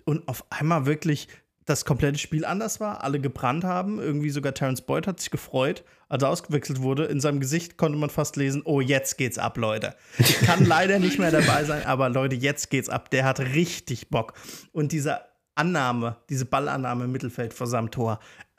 [0.04, 1.28] und auf einmal wirklich
[1.64, 5.84] das komplette Spiel anders war, alle gebrannt haben, irgendwie sogar Terence Boyd hat sich gefreut,
[6.08, 7.04] als er ausgewechselt wurde.
[7.04, 9.94] In seinem Gesicht konnte man fast lesen, oh, jetzt geht's ab, Leute.
[10.18, 13.10] Ich kann leider nicht mehr dabei sein, aber Leute, jetzt geht's ab.
[13.10, 14.34] Der hat richtig Bock.
[14.72, 15.20] Und diese
[15.54, 18.18] Annahme, diese Ballannahme im Mittelfeld vor seinem Tor,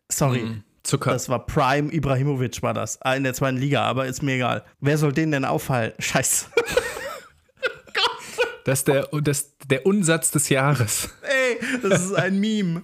[0.10, 0.64] sorry, mm.
[0.84, 1.12] Zucker.
[1.12, 3.02] Das war Prime Ibrahimovic, war das.
[3.02, 4.64] Ah, in der zweiten Liga, aber ist mir egal.
[4.82, 5.96] Wer soll den denn aufhalten?
[6.02, 6.48] Scheiße.
[8.66, 11.10] das ist der, das, der Unsatz des Jahres.
[11.22, 12.84] Ey, das ist ein Meme.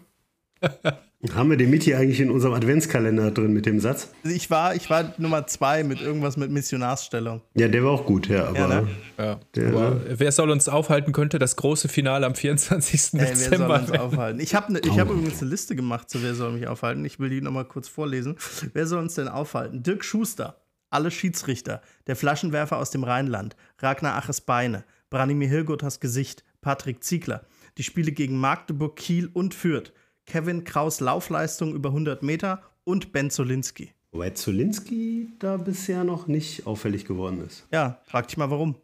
[1.34, 4.10] Haben wir den mit hier eigentlich in unserem Adventskalender drin mit dem Satz?
[4.24, 7.42] Ich war, ich war Nummer zwei mit irgendwas mit Missionarsstellung.
[7.56, 8.48] Ja, der war auch gut, ja.
[8.48, 8.88] Aber, ja, ne?
[9.18, 9.40] ja.
[9.68, 13.20] aber wer soll uns aufhalten könnte, das große Finale am 24.
[13.20, 13.68] Ey, Dezember.
[13.68, 14.40] Wer soll uns aufhalten?
[14.40, 14.98] Ich habe ne, oh.
[14.98, 17.04] hab übrigens eine Liste gemacht zu Wer soll mich aufhalten.
[17.04, 18.38] Ich will die nochmal kurz vorlesen.
[18.72, 19.84] Wer soll uns denn aufhalten?
[19.84, 26.46] Dirk Schuster, alle Schiedsrichter, der Flaschenwerfer aus dem Rheinland, Ragnar Aches Beine, Branimir Hilgoters Gesicht,
[26.62, 27.46] Patrick Ziegler.
[27.78, 29.92] Die Spiele gegen Magdeburg, Kiel und Fürth.
[30.30, 33.90] Kevin Kraus Laufleistung über 100 Meter und Ben Zolinski.
[34.12, 37.68] Wobei Zolinski da bisher noch nicht auffällig geworden ist.
[37.72, 38.76] Ja, frag dich mal warum.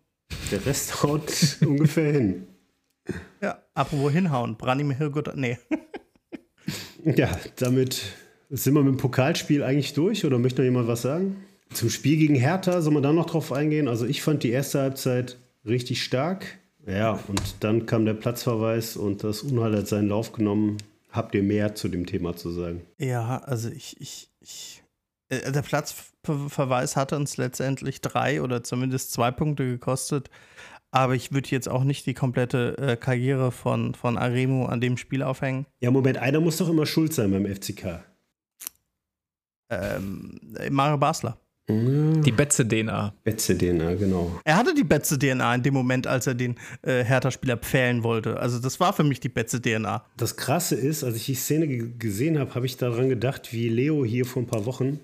[0.52, 2.48] Der Rest haut ungefähr hin.
[3.42, 4.58] Ja, apropos hinhauen.
[4.58, 5.58] Branimir Hilgut, nee.
[7.04, 8.02] ja, damit
[8.50, 11.38] sind wir mit dem Pokalspiel eigentlich durch oder möchte noch jemand was sagen?
[11.72, 13.88] Zum Spiel gegen Hertha, soll man da noch drauf eingehen?
[13.88, 16.58] Also ich fand die erste Halbzeit richtig stark.
[16.88, 20.78] Ja, und dann kam der Platzverweis und das Unheil hat seinen Lauf genommen.
[21.16, 22.86] Habt ihr mehr zu dem Thema zu sagen?
[23.00, 24.84] Ja, also ich, ich, ich
[25.30, 30.30] äh, der Platzverweis hat uns letztendlich drei oder zumindest zwei Punkte gekostet.
[30.92, 34.98] Aber ich würde jetzt auch nicht die komplette äh, Karriere von, von Aremu an dem
[34.98, 35.66] Spiel aufhängen.
[35.82, 38.04] Ja, Moment, einer muss doch immer schuld sein beim FCK.
[39.70, 41.38] Ähm, Mario Basler.
[41.68, 43.16] Die Betze-DNA.
[43.24, 44.40] Betze-DNA, genau.
[44.44, 48.40] Er hatte die Betze-DNA in dem Moment, als er den äh, Hertha-Spieler pfählen wollte.
[48.40, 50.06] Also das war für mich die Betze-DNA.
[50.18, 54.06] Das Krasse ist, als ich die Szene gesehen habe, habe ich daran gedacht, wie Leo
[54.06, 55.00] hier vor ein paar Wochen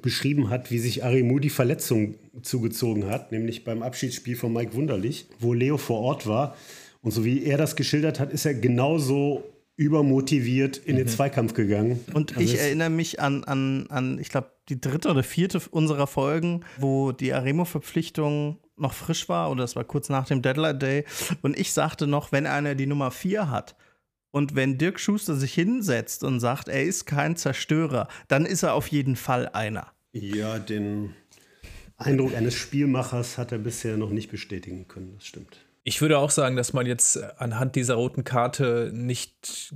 [0.00, 5.26] beschrieben hat, wie sich Arimu die Verletzung zugezogen hat, nämlich beim Abschiedsspiel von Mike Wunderlich,
[5.40, 6.56] wo Leo vor Ort war.
[7.02, 9.44] Und so wie er das geschildert hat, ist er genauso
[9.76, 11.00] übermotiviert in mhm.
[11.00, 12.00] den Zweikampf gegangen.
[12.14, 16.06] Und also ich erinnere mich an, an, an ich glaube, die dritte oder vierte unserer
[16.06, 21.04] Folgen, wo die Aremo-Verpflichtung noch frisch war, oder es war kurz nach dem Deadline Day.
[21.42, 23.76] Und ich sagte noch, wenn einer die Nummer vier hat,
[24.32, 28.74] und wenn Dirk Schuster sich hinsetzt und sagt, er ist kein Zerstörer, dann ist er
[28.74, 29.92] auf jeden Fall einer.
[30.12, 31.14] Ja, den
[31.96, 35.64] Eindruck eines Spielmachers hat er bisher noch nicht bestätigen können, das stimmt.
[35.84, 39.74] Ich würde auch sagen, dass man jetzt anhand dieser roten Karte nicht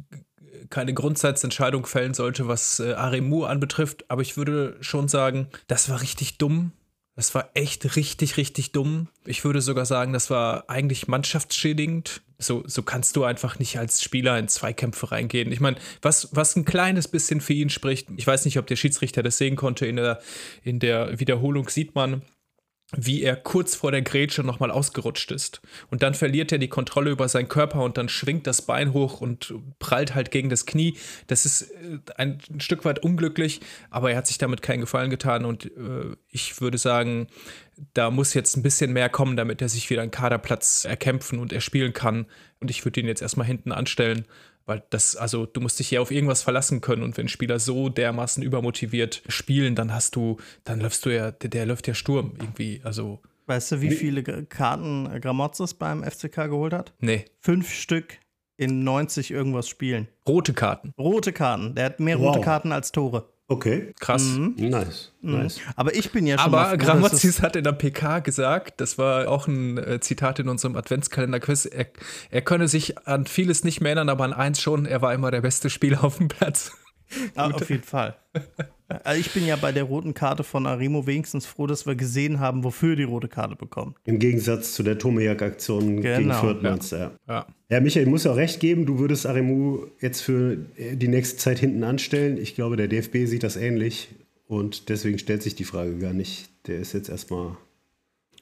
[0.70, 6.00] keine Grundsatzentscheidung fällen sollte, was äh, Aremu anbetrifft, aber ich würde schon sagen, das war
[6.00, 6.72] richtig dumm.
[7.16, 9.08] Das war echt richtig, richtig dumm.
[9.26, 12.22] Ich würde sogar sagen, das war eigentlich mannschaftsschädigend.
[12.38, 15.52] So, so kannst du einfach nicht als Spieler in Zweikämpfe reingehen.
[15.52, 18.76] Ich meine, was, was ein kleines bisschen für ihn spricht, ich weiß nicht, ob der
[18.76, 20.20] Schiedsrichter das sehen konnte, in der,
[20.62, 22.22] in der Wiederholung sieht man,
[22.96, 25.60] wie er kurz vor der Grätsche nochmal ausgerutscht ist.
[25.90, 29.20] Und dann verliert er die Kontrolle über seinen Körper und dann schwingt das Bein hoch
[29.20, 30.96] und prallt halt gegen das Knie.
[31.28, 35.44] Das ist äh, ein, Stück weit unglücklich, aber er hat sich damit keinen Gefallen getan
[35.44, 37.28] und äh, ich würde sagen,
[37.94, 41.52] da muss jetzt ein bisschen mehr kommen, damit er sich wieder einen Kaderplatz erkämpfen und
[41.52, 42.26] er spielen kann.
[42.60, 44.26] Und ich würde ihn jetzt erstmal hinten anstellen.
[44.70, 47.88] Weil das, also du musst dich ja auf irgendwas verlassen können und wenn Spieler so
[47.88, 52.34] dermaßen übermotiviert spielen, dann hast du, dann läufst du ja, der, der läuft ja Sturm
[52.38, 52.80] irgendwie.
[52.84, 53.20] Also.
[53.46, 56.92] Weißt du, wie viele Karten Gramotzes beim FCK geholt hat?
[57.00, 57.24] Nee.
[57.40, 58.20] Fünf Stück
[58.56, 60.06] in 90 irgendwas Spielen.
[60.24, 60.94] Rote Karten.
[60.96, 61.74] Rote Karten.
[61.74, 62.28] Der hat mehr wow.
[62.28, 63.28] rote Karten als Tore.
[63.50, 63.92] Okay.
[63.98, 64.22] Krass.
[64.22, 64.54] Mhm.
[64.56, 65.12] Nice.
[65.22, 65.38] Mhm.
[65.38, 65.58] nice.
[65.74, 66.54] Aber ich bin ja schon.
[66.54, 70.76] Aber Gramozis hat in der PK gesagt, das war auch ein äh, Zitat in unserem
[70.76, 71.86] Adventskalender-Quiz, er,
[72.30, 75.32] er könne sich an vieles nicht mehr erinnern, aber an eins schon, er war immer
[75.32, 76.70] der beste Spieler auf dem Platz.
[77.34, 78.16] Ah, auf jeden Fall.
[79.04, 82.40] Also ich bin ja bei der roten Karte von Arimo wenigstens froh, dass wir gesehen
[82.40, 83.96] haben, wofür die rote Karte bekommt.
[84.04, 86.18] Im Gegensatz zu der Tomejak-Aktion genau.
[86.18, 87.12] gegen Fürth, meinst ja.
[87.28, 87.46] ja.
[87.68, 91.60] Ja, Michael, ich muss auch recht geben, du würdest Aremu jetzt für die nächste Zeit
[91.60, 92.36] hinten anstellen.
[92.36, 94.08] Ich glaube, der DFB sieht das ähnlich
[94.46, 96.48] und deswegen stellt sich die Frage gar nicht.
[96.66, 97.56] Der ist jetzt erstmal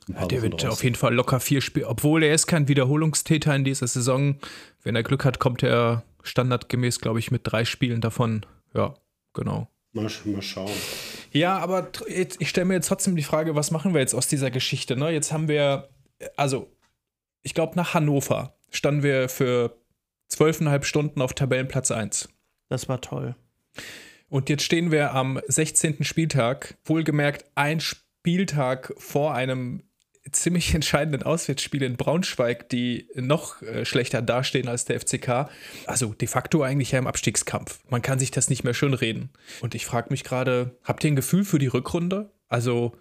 [0.09, 0.71] ja, der wird draußen.
[0.71, 4.37] auf jeden Fall locker vier Spiele, obwohl er ist kein Wiederholungstäter in dieser Saison.
[4.83, 8.95] Wenn er Glück hat, kommt er standardgemäß, glaube ich, mit drei Spielen davon ja,
[9.35, 9.69] genau.
[10.03, 10.71] Mal, mal schauen.
[11.33, 14.29] Ja, aber jetzt, ich stelle mir jetzt trotzdem die Frage, was machen wir jetzt aus
[14.29, 14.97] dieser Geschichte?
[14.97, 15.11] Ne?
[15.11, 15.89] Jetzt haben wir,
[16.37, 16.71] also,
[17.43, 19.77] ich glaube, nach Hannover standen wir für
[20.29, 22.29] zwölfeinhalb Stunden auf Tabellenplatz 1.
[22.69, 23.35] Das war toll.
[24.29, 26.05] Und jetzt stehen wir am 16.
[26.05, 29.88] Spieltag, wohlgemerkt ein Spieltag vor einem
[30.33, 35.49] ziemlich entscheidenden Auswärtsspiele in Braunschweig, die noch äh, schlechter dastehen als der FCK.
[35.87, 37.81] Also de facto eigentlich ja im Abstiegskampf.
[37.89, 39.31] Man kann sich das nicht mehr schön reden.
[39.61, 42.31] Und ich frage mich gerade, habt ihr ein Gefühl für die Rückrunde?
[42.49, 42.97] Also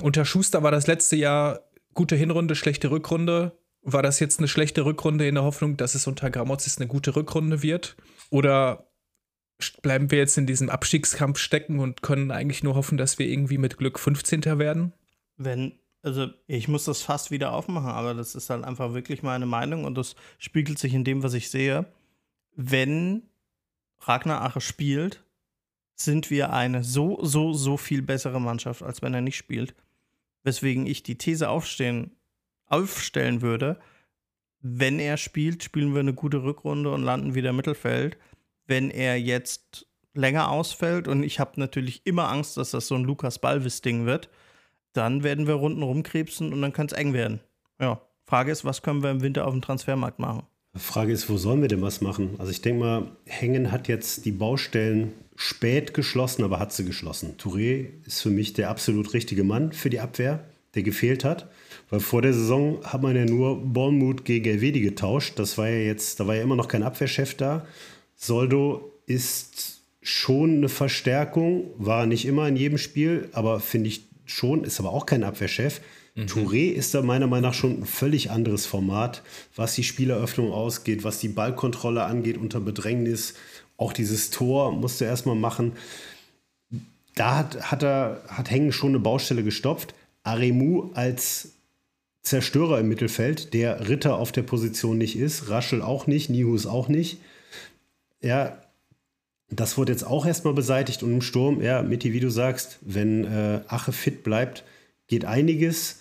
[0.00, 1.60] unter Schuster war das letzte Jahr
[1.94, 3.58] gute Hinrunde, schlechte Rückrunde.
[3.82, 7.16] War das jetzt eine schlechte Rückrunde in der Hoffnung, dass es unter Gramozis eine gute
[7.16, 7.96] Rückrunde wird?
[8.30, 8.88] Oder
[9.82, 13.58] bleiben wir jetzt in diesem Abstiegskampf stecken und können eigentlich nur hoffen, dass wir irgendwie
[13.58, 14.58] mit Glück 15.
[14.58, 14.92] werden?
[15.36, 19.46] Wenn also ich muss das fast wieder aufmachen, aber das ist halt einfach wirklich meine
[19.46, 21.86] Meinung und das spiegelt sich in dem, was ich sehe.
[22.54, 23.22] Wenn
[24.00, 25.22] Ragnar Ache spielt,
[25.94, 29.74] sind wir eine so, so, so viel bessere Mannschaft, als wenn er nicht spielt.
[30.42, 32.10] Weswegen ich die These aufstehen,
[32.66, 33.78] aufstellen würde,
[34.60, 38.16] wenn er spielt, spielen wir eine gute Rückrunde und landen wieder im Mittelfeld.
[38.66, 43.04] Wenn er jetzt länger ausfällt und ich habe natürlich immer Angst, dass das so ein
[43.04, 44.28] Lukas Balvis-Ding wird,
[44.92, 47.40] dann werden wir Runden rumkrebsen und dann kann es eng werden.
[47.80, 48.00] Ja.
[48.26, 50.44] Frage ist, was können wir im Winter auf dem Transfermarkt machen?
[50.74, 52.30] Frage ist, wo sollen wir denn was machen?
[52.38, 57.34] Also ich denke mal, Hengen hat jetzt die Baustellen spät geschlossen, aber hat sie geschlossen.
[57.38, 61.50] Touré ist für mich der absolut richtige Mann für die Abwehr, der gefehlt hat.
[61.90, 65.38] Weil vor der Saison hat man ja nur Bournemouth gegen Elvedi getauscht.
[65.38, 67.66] Das war ja jetzt, da war ja immer noch kein Abwehrchef da.
[68.16, 74.64] Soldo ist schon eine Verstärkung, war nicht immer in jedem Spiel, aber finde ich schon,
[74.64, 75.80] ist aber auch kein Abwehrchef.
[76.14, 76.26] Mhm.
[76.26, 79.22] Touré ist da meiner Meinung nach schon ein völlig anderes Format,
[79.56, 83.34] was die Spieleröffnung ausgeht, was die Ballkontrolle angeht unter Bedrängnis.
[83.76, 85.72] Auch dieses Tor musste er erstmal machen.
[87.14, 89.94] Da hat, hat, er, hat Hengen schon eine Baustelle gestopft.
[90.22, 91.52] Aremu als
[92.22, 96.88] Zerstörer im Mittelfeld, der Ritter auf der Position nicht ist, Raschel auch nicht, Nihus auch
[96.88, 97.18] nicht.
[98.20, 98.61] Ja,
[99.54, 103.24] das wurde jetzt auch erstmal beseitigt und im Sturm, ja, Mitti, wie du sagst, wenn
[103.24, 104.64] äh, Ache fit bleibt,
[105.08, 106.00] geht einiges.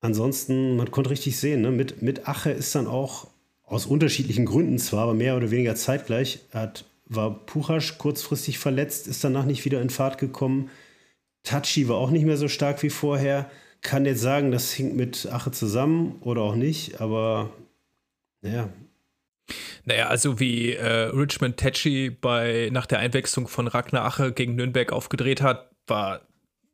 [0.00, 1.70] Ansonsten, man konnte richtig sehen, ne?
[1.70, 3.28] mit, mit Ache ist dann auch
[3.62, 9.22] aus unterschiedlichen Gründen zwar, aber mehr oder weniger zeitgleich, hat, war Puchasch kurzfristig verletzt, ist
[9.22, 10.70] danach nicht wieder in Fahrt gekommen.
[11.42, 13.50] Tachi war auch nicht mehr so stark wie vorher.
[13.82, 17.50] Kann jetzt sagen, das hängt mit Ache zusammen oder auch nicht, aber
[18.40, 18.68] naja,
[19.84, 24.92] naja, also wie äh, Richmond Tetschi bei nach der Einwechslung von Ragnar Ache gegen Nürnberg
[24.92, 26.22] aufgedreht hat, war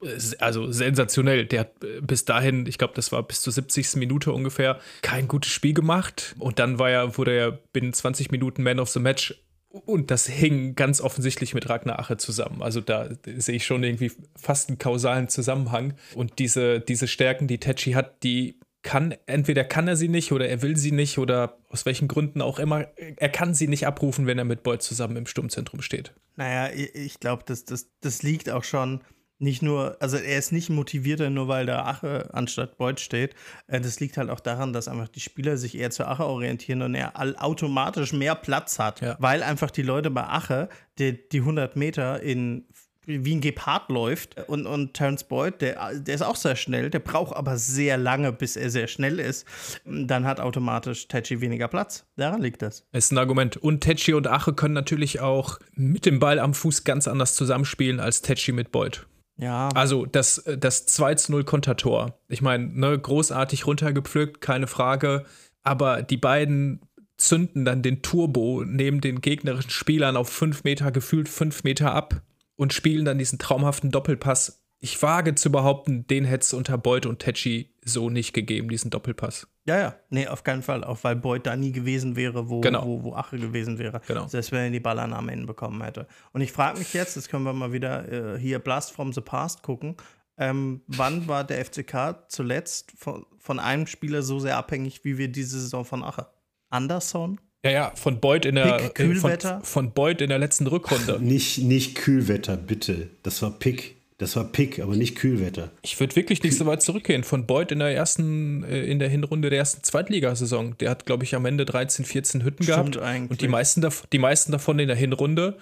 [0.03, 1.47] äh, also sensationell.
[1.47, 3.97] Der hat äh, bis dahin, ich glaube, das war bis zur 70.
[3.97, 6.35] Minute ungefähr, kein gutes Spiel gemacht.
[6.39, 9.35] Und dann war er, wurde er binnen 20 Minuten Man of the Match.
[9.69, 12.63] Und das hing ganz offensichtlich mit Ragnar Ache zusammen.
[12.63, 15.95] Also da sehe ich schon irgendwie fast einen kausalen Zusammenhang.
[16.15, 20.49] Und diese, diese Stärken, die Tetschi hat, die kann, entweder kann er sie nicht oder
[20.49, 24.27] er will sie nicht oder aus welchen Gründen auch immer, er kann sie nicht abrufen,
[24.27, 26.13] wenn er mit Boyd zusammen im Sturmzentrum steht.
[26.37, 29.01] Naja, ich glaube, das, das, das liegt auch schon
[29.43, 33.35] nicht nur, also er ist nicht motivierter, nur weil da Ache anstatt Boyd steht.
[33.67, 36.83] Äh, das liegt halt auch daran, dass einfach die Spieler sich eher zur Ache orientieren
[36.83, 39.17] und er automatisch mehr Platz hat, ja.
[39.19, 40.69] weil einfach die Leute bei Ache
[40.99, 42.67] die, die 100 Meter in
[43.07, 44.37] wie ein Gepard läuft.
[44.49, 48.33] Und, und Terence Boyd, der, der ist auch sehr schnell, der braucht aber sehr lange,
[48.33, 49.47] bis er sehr schnell ist.
[49.85, 52.05] Dann hat automatisch Tetschi weniger Platz.
[52.17, 52.87] Daran liegt das.
[52.93, 53.57] Ist ein Argument.
[53.57, 58.01] Und Tetschi und Ache können natürlich auch mit dem Ball am Fuß ganz anders zusammenspielen
[58.01, 59.07] als Tetschi mit Boyd.
[59.37, 59.69] Ja.
[59.75, 62.19] Also das, das 2 zu 0 Kontertor.
[62.29, 65.25] Ich meine, ne, großartig runtergepflückt, keine Frage.
[65.63, 66.81] Aber die beiden
[67.17, 72.23] zünden dann den Turbo neben den gegnerischen Spielern auf 5 Meter, gefühlt 5 Meter ab
[72.63, 74.61] und spielen dann diesen traumhaften Doppelpass.
[74.79, 78.91] Ich wage zu behaupten, den hätte es unter Boyd und Tetschi so nicht gegeben, diesen
[78.91, 79.47] Doppelpass.
[79.65, 80.83] Ja, ja, nee, auf keinen Fall.
[80.83, 82.85] Auch weil Boyd da nie gewesen wäre, wo, Genau.
[82.87, 84.01] wo, wo Ache gewesen wäre.
[84.09, 84.27] Genau.
[84.27, 86.07] Selbst wenn er die Ballannahme hinbekommen hätte.
[86.33, 89.21] Und ich frage mich jetzt, jetzt können wir mal wieder äh, hier Blast from the
[89.21, 89.97] Past gucken.
[90.37, 95.29] Ähm, wann war der FCK zuletzt von, von einem Spieler so sehr abhängig, wie wir
[95.29, 96.27] diese Saison von Ache?
[96.71, 97.41] Anderson?
[97.65, 99.61] Ja, ja, von Boyd in der Pick, Kühlwetter?
[99.63, 101.21] Von, von Boyd in der letzten Rückrunde.
[101.21, 103.11] Nicht, nicht Kühlwetter, bitte.
[103.23, 103.97] Das war Pick.
[104.19, 105.71] Das war Pick, aber nicht Kühlwetter.
[105.83, 107.25] Ich würde wirklich nicht so weit zurückgehen.
[107.25, 110.77] Von Boyd in der ersten, äh, in der Hinrunde der ersten Zweitligasaison.
[110.79, 112.99] Der hat, glaube ich, am Ende 13, 14 Hütten Stimmt gehabt.
[112.99, 113.31] eigentlich.
[113.31, 115.57] Und die meisten, dav die meisten davon in der Hinrunde.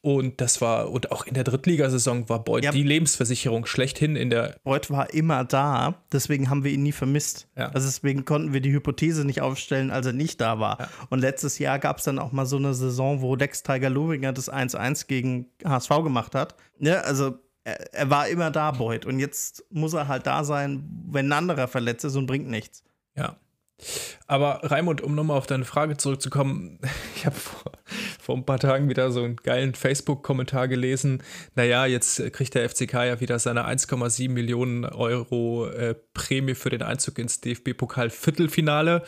[0.00, 2.70] Und das war, und auch in der Drittligasaison war Boyd Ja.
[2.70, 4.56] die Lebensversicherung schlechthin in der.
[4.64, 7.48] Boyd war immer da, deswegen haben wir ihn nie vermisst.
[7.56, 7.66] Ja.
[7.70, 10.88] Also deswegen konnten wir die Hypothese nicht aufstellen, als er nicht da war.
[11.10, 14.32] Und letztes Jahr gab es dann auch mal so eine Saison, wo Dex Tiger Lowinger
[14.32, 16.54] das 1-1 gegen HSV gemacht hat.
[16.78, 19.06] Ja, also er, war immer da, Boyd.
[19.06, 22.84] Und jetzt muss er halt da sein, wenn ein anderer verletzt ist und bringt nichts.
[23.16, 23.36] Ja.
[24.26, 26.78] Aber Raimund, um nochmal auf deine Frage zurückzukommen,
[27.16, 27.72] ich habe vor,
[28.20, 31.22] vor ein paar Tagen wieder so einen geilen Facebook-Kommentar gelesen.
[31.56, 36.82] Naja, jetzt kriegt der FCK ja wieder seine 1,7 Millionen Euro äh, Prämie für den
[36.82, 39.02] Einzug ins DFB-Pokal-Viertelfinale.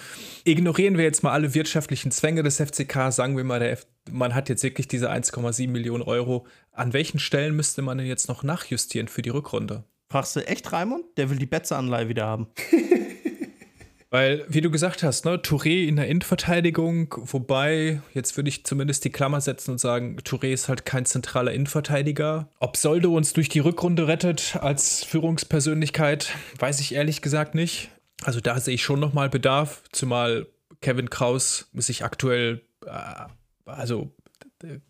[0.44, 4.48] Ignorieren wir jetzt mal alle wirtschaftlichen Zwänge des FCK, sagen wir mal, F man hat
[4.48, 6.46] jetzt wirklich diese 1,7 Millionen Euro.
[6.78, 9.82] An welchen Stellen müsste man denn jetzt noch nachjustieren für die Rückrunde?
[10.08, 11.04] Fragst du echt, Raimund?
[11.16, 12.46] Der will die Betze-Anleihe wieder haben.
[14.10, 19.04] Weil, wie du gesagt hast, ne, Touré in der Innenverteidigung, wobei, jetzt würde ich zumindest
[19.04, 22.48] die Klammer setzen und sagen, Touré ist halt kein zentraler Innenverteidiger.
[22.60, 27.90] Ob Soldo uns durch die Rückrunde rettet als Führungspersönlichkeit, weiß ich ehrlich gesagt nicht.
[28.22, 30.46] Also da sehe ich schon nochmal Bedarf, zumal
[30.80, 33.26] Kevin Kraus sich aktuell, äh,
[33.66, 34.12] also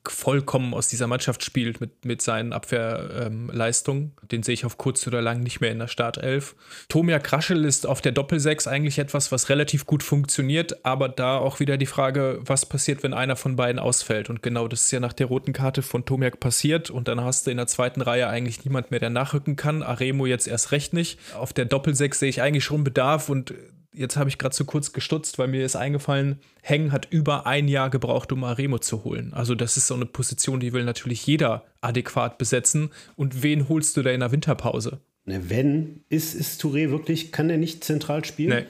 [0.07, 4.13] vollkommen aus dieser Mannschaft spielt mit, mit seinen Abwehrleistungen.
[4.31, 6.57] Den sehe ich auf kurz oder lang nicht mehr in der Startelf.
[6.89, 11.61] Tomia Kraschel ist auf der Doppelsechs eigentlich etwas, was relativ gut funktioniert, aber da auch
[11.61, 14.31] wieder die Frage, was passiert, wenn einer von beiden ausfällt.
[14.31, 17.47] Und genau das ist ja nach der roten Karte von Tomiak passiert und dann hast
[17.47, 19.83] du in der zweiten Reihe eigentlich niemand mehr, der nachrücken kann.
[19.83, 21.19] Aremo jetzt erst recht nicht.
[21.35, 23.53] Auf der Doppelsechs sehe ich eigentlich schon Bedarf und
[23.99, 27.69] jetzt habe ich gerade zu kurz gestutzt, weil mir ist eingefallen, Heng hat über ein
[27.69, 29.33] Jahr gebraucht, um Aremo zu holen.
[29.35, 32.91] Also das ist so eine Position, die will natürlich jeder adäquat besetzen.
[33.17, 35.01] Und wen holst du da in der Winterpause?
[35.25, 38.67] Ne, wenn, ist, ist Touré wirklich, kann er nicht zentral spielen?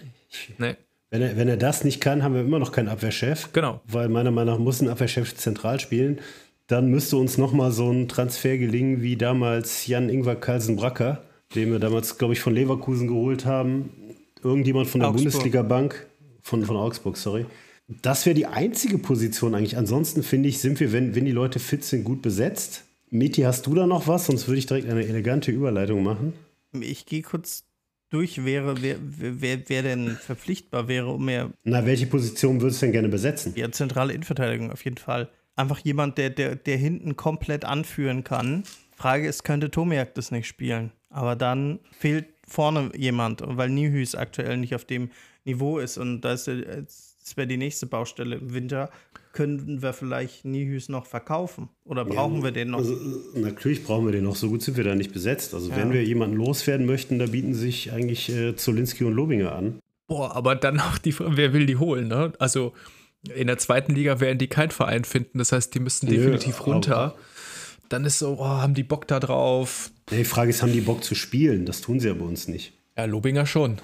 [0.59, 0.67] Nee.
[0.67, 0.77] Nee.
[1.11, 3.53] Wenn er, wenn er das nicht kann, haben wir immer noch keinen Abwehrchef.
[3.53, 3.81] Genau.
[3.87, 6.21] Weil meiner Meinung nach muss ein Abwehrchef zentral spielen.
[6.67, 11.23] Dann müsste uns nochmal so ein Transfer gelingen wie damals Jan-Ingwer Carlsen-Bracker,
[11.55, 13.91] den wir damals, glaube ich, von Leverkusen geholt haben.
[14.43, 15.33] Irgendjemand von der Augsburg.
[15.33, 16.07] Bundesliga-Bank,
[16.43, 17.47] von, von Augsburg, sorry.
[18.03, 19.77] Das wäre die einzige Position eigentlich.
[19.77, 22.85] Ansonsten finde ich, sind wir, wenn, wenn die Leute fit sind, gut besetzt.
[23.11, 24.27] Meti, hast du da noch was?
[24.27, 26.35] Sonst würde ich direkt eine elegante Überleitung machen.
[26.79, 27.65] Ich gehe kurz
[28.11, 32.87] durch, wäre, wer, wer, wer denn verpflichtbar wäre, um mehr Na, welche Position würdest du
[32.87, 33.55] denn gerne besetzen?
[33.57, 35.31] Ja, zentrale Innenverteidigung auf jeden Fall.
[35.57, 38.63] Einfach jemand, der, der, der hinten komplett anführen kann.
[38.95, 40.93] Frage ist, könnte Tomiak das nicht spielen?
[41.11, 45.11] Aber dann fehlt vorne jemand, weil Nihüs aktuell nicht auf dem
[45.45, 45.99] Niveau ist.
[45.99, 46.67] Und das, ist,
[47.21, 48.91] das wäre die nächste Baustelle im Winter.
[49.33, 51.69] Könnten wir vielleicht Nihüs noch verkaufen?
[51.85, 52.79] Oder brauchen wir den noch?
[52.79, 54.35] Also, äh, natürlich brauchen wir den noch.
[54.35, 55.55] So gut sind wir da nicht besetzt.
[55.55, 59.79] Also, wenn wir jemanden loswerden möchten, da bieten sich eigentlich äh, Zolinski und Lobinger an.
[60.09, 62.33] Boah, aber dann auch die Frage, wer will die holen, ne?
[62.39, 62.73] Also
[63.35, 65.39] in der zweiten Liga werden die keinen Verein finden.
[65.39, 67.15] Das heißt, die müssten Nö, definitiv aber- runter.
[67.89, 69.91] Dann ist so, oh, haben die Bock da drauf?
[70.11, 71.65] Die Frage ist, haben die Bock zu spielen?
[71.65, 72.73] Das tun sie ja bei uns nicht.
[72.97, 73.79] Ja, Lobinger schon.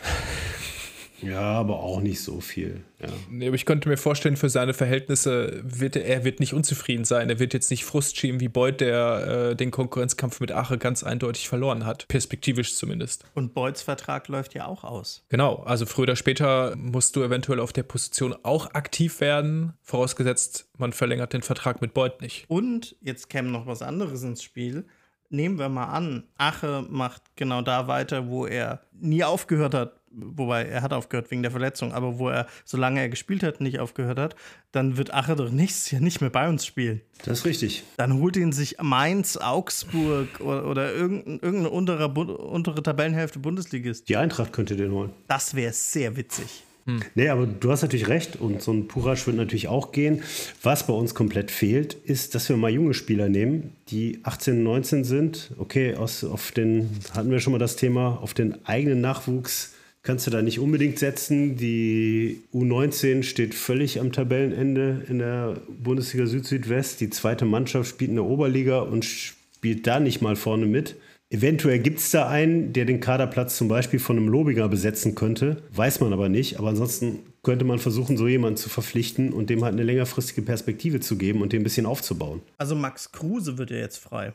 [1.25, 2.83] Ja, aber auch nicht so viel.
[3.01, 3.09] Ja.
[3.31, 7.05] Nee, aber ich könnte mir vorstellen, für seine Verhältnisse wird er, er wird nicht unzufrieden
[7.05, 7.29] sein.
[7.31, 11.03] Er wird jetzt nicht Frust schieben wie Beuth, der äh, den Konkurrenzkampf mit Ache ganz
[11.03, 12.07] eindeutig verloren hat.
[12.09, 13.25] Perspektivisch zumindest.
[13.35, 15.25] Und Beuths Vertrag läuft ja auch aus.
[15.29, 20.69] Genau, also früher oder später musst du eventuell auf der Position auch aktiv werden, vorausgesetzt,
[20.79, 22.45] man verlängert den Vertrag mit Beuth nicht.
[22.49, 24.87] Und jetzt käme noch was anderes ins Spiel.
[25.31, 30.65] Nehmen wir mal an, Ache macht genau da weiter, wo er nie aufgehört hat wobei
[30.65, 34.19] er hat aufgehört wegen der Verletzung, aber wo er, solange er gespielt hat, nicht aufgehört
[34.19, 34.37] hat,
[34.73, 37.01] dann wird Ache doch nächstes Jahr nicht mehr bei uns spielen.
[37.25, 37.85] Das ist richtig.
[37.97, 44.09] Dann holt ihn sich Mainz, Augsburg oder, oder irgendein, irgendeine untere, untere Tabellenhälfte Bundesligist.
[44.09, 45.11] Die Eintracht könnte den holen.
[45.29, 46.65] Das wäre sehr witzig.
[46.87, 47.01] Hm.
[47.15, 50.23] Nee, aber du hast natürlich recht und so ein Purasch wird natürlich auch gehen.
[50.63, 55.05] Was bei uns komplett fehlt, ist, dass wir mal junge Spieler nehmen, die 18, 19
[55.05, 55.53] sind.
[55.59, 59.74] Okay, aus, auf den, hatten wir schon mal das Thema, auf den eigenen Nachwuchs
[60.05, 61.57] kannst du da nicht unbedingt setzen.
[61.57, 67.01] Die U19 steht völlig am Tabellenende in der Bundesliga Süd-Südwest.
[67.01, 70.95] Die zweite Mannschaft spielt in der Oberliga und spielt da nicht mal vorne mit.
[71.31, 75.63] Eventuell gibt es da einen, der den Kaderplatz zum Beispiel von einem Lobinger besetzen könnte.
[75.73, 76.59] Weiß man aber nicht.
[76.59, 81.01] Aber ansonsten könnte man versuchen, so jemanden zu verpflichten und dem halt eine längerfristige Perspektive
[81.01, 82.43] zu geben und den ein bisschen aufzubauen.
[82.59, 84.35] Also Max Kruse wird ja jetzt frei.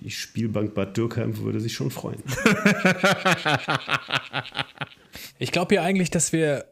[0.00, 2.22] Die Spielbank Bad Dürkheim würde sich schon freuen.
[5.38, 6.66] ich glaube ja eigentlich, dass wir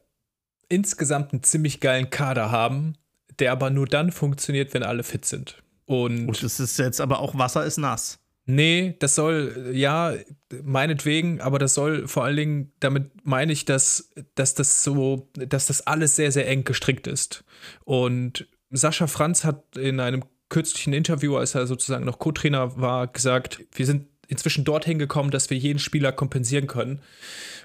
[0.69, 2.95] insgesamt einen ziemlich geilen Kader haben,
[3.39, 5.63] der aber nur dann funktioniert, wenn alle fit sind.
[5.87, 8.19] Und, und es ist jetzt aber auch Wasser ist nass.
[8.45, 10.15] Nee, das soll, ja,
[10.63, 15.67] meinetwegen, aber das soll vor allen Dingen, damit meine ich, dass, dass das so, dass
[15.67, 17.45] das alles sehr, sehr eng gestrickt ist.
[17.85, 23.65] Und Sascha Franz hat in einem kürzlichen Interview, als er sozusagen noch Co-Trainer war, gesagt,
[23.75, 27.01] wir sind inzwischen dorthin gekommen, dass wir jeden Spieler kompensieren können.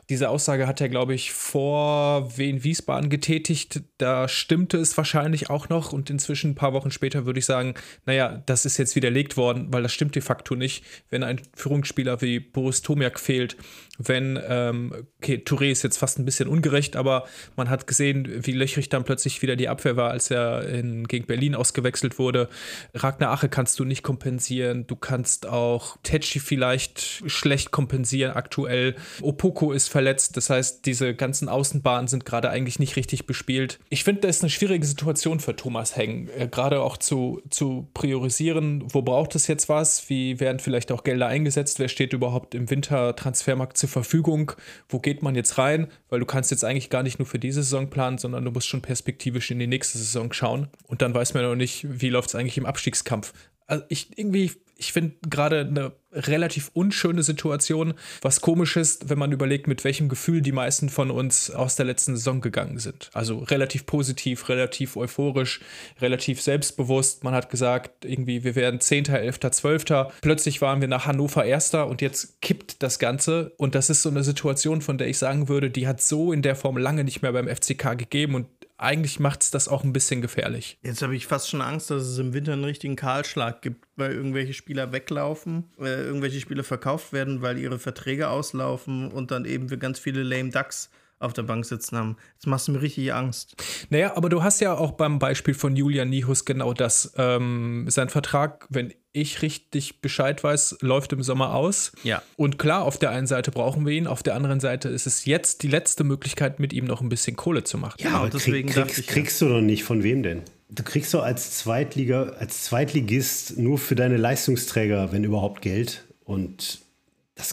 [0.09, 3.81] Diese Aussage hat er, glaube ich, vor Wien Wiesbaden getätigt.
[3.97, 7.73] Da stimmte es wahrscheinlich auch noch und inzwischen ein paar Wochen später würde ich sagen,
[8.05, 10.85] naja, das ist jetzt widerlegt worden, weil das stimmt de facto nicht.
[11.09, 13.57] Wenn ein Führungsspieler wie Boris Tomiak fehlt,
[13.97, 18.51] wenn, ähm, okay, Touré ist jetzt fast ein bisschen ungerecht, aber man hat gesehen, wie
[18.51, 22.47] löchrig dann plötzlich wieder die Abwehr war, als er in, gegen Berlin ausgewechselt wurde.
[22.93, 24.87] Ragnar Ache kannst du nicht kompensieren.
[24.87, 28.95] Du kannst auch Tetschi vielleicht schlecht kompensieren aktuell.
[29.21, 30.37] Opoko ist verletzt.
[30.37, 33.79] Das heißt, diese ganzen Außenbahnen sind gerade eigentlich nicht richtig bespielt.
[33.89, 37.87] Ich finde, das ist eine schwierige Situation für Thomas Heng, äh, gerade auch zu, zu
[37.95, 42.53] priorisieren, wo braucht es jetzt was, wie werden vielleicht auch Gelder eingesetzt, wer steht überhaupt
[42.53, 44.51] im Wintertransfermarkt zur Verfügung,
[44.87, 47.63] wo geht man jetzt rein, weil du kannst jetzt eigentlich gar nicht nur für diese
[47.63, 51.33] Saison planen, sondern du musst schon perspektivisch in die nächste Saison schauen und dann weiß
[51.33, 53.33] man noch nicht, wie läuft es eigentlich im Abstiegskampf.
[53.65, 57.93] Also ich irgendwie ich finde gerade eine relativ unschöne Situation.
[58.21, 61.85] Was komisch ist, wenn man überlegt, mit welchem Gefühl die meisten von uns aus der
[61.85, 63.09] letzten Saison gegangen sind.
[63.13, 65.61] Also relativ positiv, relativ euphorisch,
[66.01, 67.23] relativ selbstbewusst.
[67.23, 69.85] Man hat gesagt, irgendwie, wir werden 10., 11., 12.
[70.21, 73.53] Plötzlich waren wir nach Hannover Erster und jetzt kippt das Ganze.
[73.57, 76.41] Und das ist so eine Situation, von der ich sagen würde, die hat so in
[76.41, 78.47] der Form lange nicht mehr beim FCK gegeben und
[78.77, 80.77] eigentlich macht es das auch ein bisschen gefährlich.
[80.83, 84.11] Jetzt habe ich fast schon Angst, dass es im Winter einen richtigen Kahlschlag gibt, weil
[84.11, 89.69] irgendwelche Spieler weglaufen, äh, irgendwelche Spieler verkauft werden, weil ihre Verträge auslaufen und dann eben
[89.69, 92.17] wir ganz viele Lame Ducks auf der Bank sitzen haben.
[92.33, 93.55] Jetzt machst du mir richtig Angst.
[93.89, 97.13] Naja, aber du hast ja auch beim Beispiel von Julian Nihus genau das.
[97.17, 101.91] Ähm, sein Vertrag, wenn ich richtig Bescheid weiß, läuft im Sommer aus.
[102.03, 102.21] Ja.
[102.35, 105.25] Und klar, auf der einen Seite brauchen wir ihn, auf der anderen Seite ist es
[105.25, 107.97] jetzt die letzte Möglichkeit, mit ihm noch ein bisschen Kohle zu machen.
[107.99, 110.43] Ja, und deswegen krieg, krieg, ich, kriegst du doch nicht von wem denn?
[110.69, 116.05] Du kriegst doch als Zweitliga, als Zweitligist nur für deine Leistungsträger, wenn überhaupt Geld.
[116.25, 116.86] Und das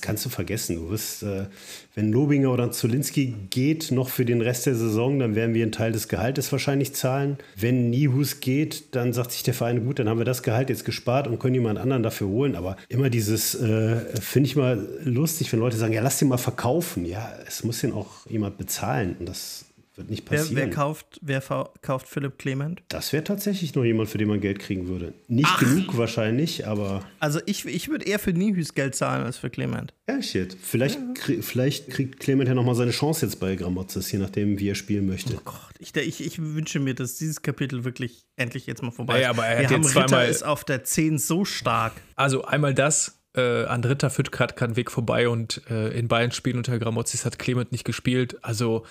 [0.04, 0.76] kannst du vergessen.
[0.76, 1.46] Du wirst, äh,
[1.94, 5.72] wenn Lobinger oder Zolinski geht, noch für den Rest der Saison, dann werden wir einen
[5.72, 7.38] Teil des Gehaltes wahrscheinlich zahlen.
[7.56, 10.84] Wenn Nihus geht, dann sagt sich der Verein, gut, dann haben wir das Gehalt jetzt
[10.84, 12.54] gespart und können jemand anderen dafür holen.
[12.54, 16.36] Aber immer dieses, äh, finde ich mal lustig, wenn Leute sagen, ja, lass den mal
[16.36, 17.06] verkaufen.
[17.06, 19.16] Ja, es muss den auch jemand bezahlen.
[19.18, 19.64] Und das
[19.96, 20.56] wird nicht passieren.
[20.56, 21.42] Wer, wer kauft, wer
[21.82, 22.82] kauft Philipp Clement?
[22.88, 25.14] Das wäre tatsächlich noch jemand, für den man Geld kriegen würde.
[25.28, 25.60] Nicht Ach.
[25.60, 27.04] genug wahrscheinlich, aber.
[27.20, 29.94] Also ich, ich würde eher für Nihus Geld zahlen als für Clement.
[30.06, 30.56] Ehrlich jetzt.
[30.60, 31.14] Vielleicht, ja.
[31.14, 34.74] krieg, vielleicht kriegt Clement ja nochmal seine Chance jetzt bei Gramozis, je nachdem, wie er
[34.74, 35.34] spielen möchte.
[35.34, 39.18] Oh Gott, ich, ich, ich wünsche mir, dass dieses Kapitel wirklich endlich jetzt mal vorbei
[39.18, 39.22] ist.
[39.22, 41.92] Ja, aber er Wir hat haben Ritter ist auf der 10 so stark.
[42.16, 46.56] Also einmal das, äh, an dritter Füttgrad kann Weg vorbei und äh, in beiden Spielen
[46.56, 48.38] unter Gramozis hat Clement nicht gespielt.
[48.42, 48.84] Also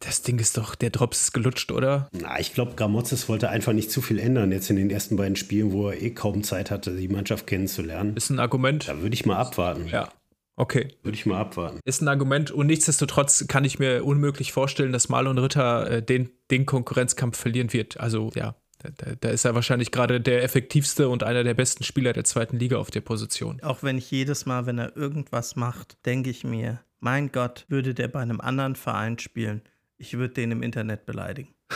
[0.00, 2.08] das Ding ist doch, der Drops ist gelutscht, oder?
[2.12, 5.36] Na, ich glaube, Gramozis wollte einfach nicht zu viel ändern jetzt in den ersten beiden
[5.36, 8.16] Spielen, wo er eh kaum Zeit hatte, die Mannschaft kennenzulernen.
[8.16, 8.88] Ist ein Argument.
[8.88, 9.88] Da würde ich mal abwarten.
[9.88, 10.08] Ja.
[10.56, 10.88] Okay.
[11.02, 11.78] Würde ich mal abwarten.
[11.84, 16.30] Ist ein Argument und nichtsdestotrotz kann ich mir unmöglich vorstellen, dass Marlon Ritter äh, den,
[16.50, 18.00] den Konkurrenzkampf verlieren wird.
[18.00, 22.12] Also ja, da, da, ist er wahrscheinlich gerade der effektivste und einer der besten Spieler
[22.12, 23.60] der zweiten Liga auf der Position.
[23.62, 27.94] Auch wenn ich jedes Mal, wenn er irgendwas macht, denke ich mir, mein Gott, würde
[27.94, 29.62] der bei einem anderen Verein spielen,
[29.96, 31.54] ich würde den im Internet beleidigen.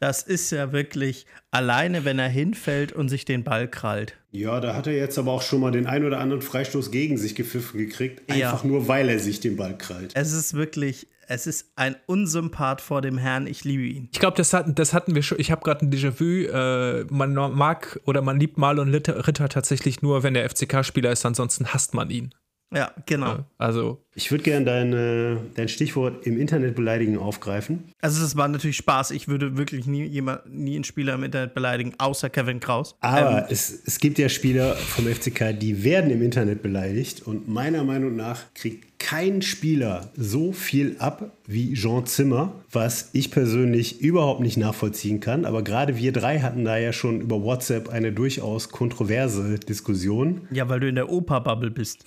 [0.00, 4.16] Das ist ja wirklich alleine, wenn er hinfällt und sich den Ball krallt.
[4.30, 7.16] Ja, da hat er jetzt aber auch schon mal den ein oder anderen Freistoß gegen
[7.18, 8.50] sich gepfiffen gekriegt, Ja.
[8.50, 10.12] einfach nur weil er sich den Ball krallt.
[10.14, 13.46] Es ist wirklich, es ist ein Unsympath vor dem Herrn.
[13.46, 14.08] Ich liebe ihn.
[14.12, 15.38] Ich glaube, das hatten, das hatten wir schon.
[15.38, 16.24] Ich habe gerade ein Déjà-vu.
[16.24, 21.26] Äh, man mag oder man liebt Marlon Ritter, Ritter tatsächlich nur, wenn er FCK-Spieler ist.
[21.26, 22.34] Ansonsten hasst man ihn.
[22.74, 23.44] Ja, genau.
[23.58, 27.84] Also, Ich würde gerne dein, dein Stichwort im Internet beleidigen aufgreifen.
[28.00, 29.12] Also das war natürlich Spaß.
[29.12, 32.96] Ich würde wirklich nie jemand, nie einen Spieler im Internet beleidigen, außer Kevin Kraus.
[32.98, 37.28] Aber Ähm, es, es gibt ja Spieler vom FCK, die werden im Internet beleidigt.
[37.28, 43.30] Und meiner Meinung nach kriegt kein Spieler so viel ab wie Jean Zimmer, was ich
[43.30, 45.44] persönlich überhaupt nicht nachvollziehen kann.
[45.44, 50.40] Aber gerade wir drei hatten da ja schon über WhatsApp eine durchaus kontroverse Diskussion.
[50.50, 52.04] ja, weil du in der Opa-Bubble bist.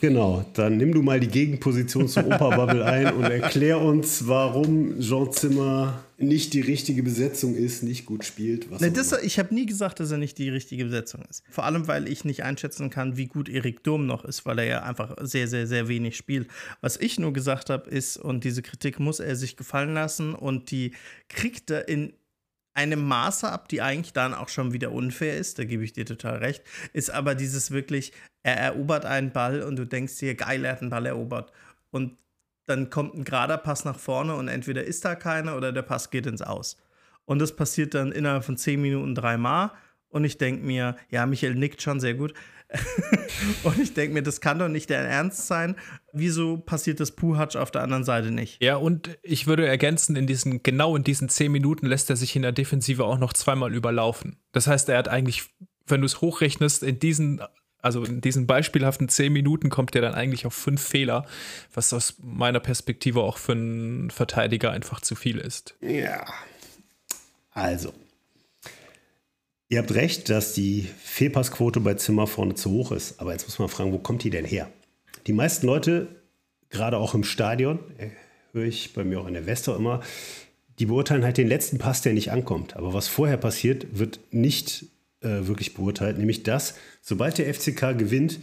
[0.00, 5.30] Genau, dann nimm du mal die Gegenposition zur Opa-Bubble ein und erklär uns, warum Jean
[5.30, 8.70] Zimmer nicht die richtige Besetzung ist, nicht gut spielt.
[8.70, 11.42] Was Ne, das, ich habe nie gesagt, dass er nicht die richtige Besetzung ist.
[11.50, 14.64] Vor allem, weil ich nicht einschätzen kann, wie gut Erik Durm noch ist, weil er
[14.64, 16.48] ja einfach sehr, sehr, sehr wenig spielt.
[16.80, 20.70] Was ich nur gesagt habe, ist, und diese Kritik muss er sich gefallen lassen und
[20.70, 20.92] die
[21.28, 22.12] kriegt er in
[22.74, 26.06] einem Maße ab, die eigentlich dann auch schon wieder unfair ist, da gebe ich dir
[26.06, 26.62] total recht,
[26.92, 28.12] ist aber dieses wirklich,
[28.42, 31.52] er erobert einen Ball und du denkst dir, geil, er hat einen Ball erobert.
[31.90, 32.16] Und
[32.66, 36.10] dann kommt ein gerader Pass nach vorne und entweder ist da keiner oder der Pass
[36.10, 36.76] geht ins Aus.
[37.24, 39.72] Und das passiert dann innerhalb von zehn Minuten dreimal.
[40.08, 42.34] Und ich denke mir, ja, Michael nickt schon sehr gut.
[43.64, 45.76] und ich denke mir, das kann doch nicht der Ernst sein.
[46.12, 48.62] Wieso passiert das Puhatsch auf der anderen Seite nicht?
[48.62, 52.36] ja, und ich würde ergänzen, in diesen, genau in diesen zehn Minuten lässt er sich
[52.36, 54.36] in der Defensive auch noch zweimal überlaufen.
[54.52, 55.44] Das heißt, er hat eigentlich,
[55.86, 57.40] wenn du es hochrechnest, in diesen,
[57.82, 61.26] also in diesen beispielhaften zehn Minuten kommt er dann eigentlich auf fünf Fehler,
[61.72, 65.74] was aus meiner Perspektive auch für einen Verteidiger einfach zu viel ist.
[65.80, 66.26] Ja.
[67.52, 67.92] Also.
[69.70, 73.20] Ihr habt recht, dass die Fehlpassquote bei Zimmer vorne zu hoch ist.
[73.20, 74.68] Aber jetzt muss man fragen, wo kommt die denn her?
[75.28, 76.08] Die meisten Leute,
[76.70, 78.08] gerade auch im Stadion, äh,
[78.52, 80.00] höre ich bei mir auch in der Wester immer,
[80.80, 82.74] die beurteilen halt den letzten Pass, der nicht ankommt.
[82.74, 84.86] Aber was vorher passiert, wird nicht
[85.20, 86.18] äh, wirklich beurteilt.
[86.18, 88.40] Nämlich das, sobald der FCK gewinnt,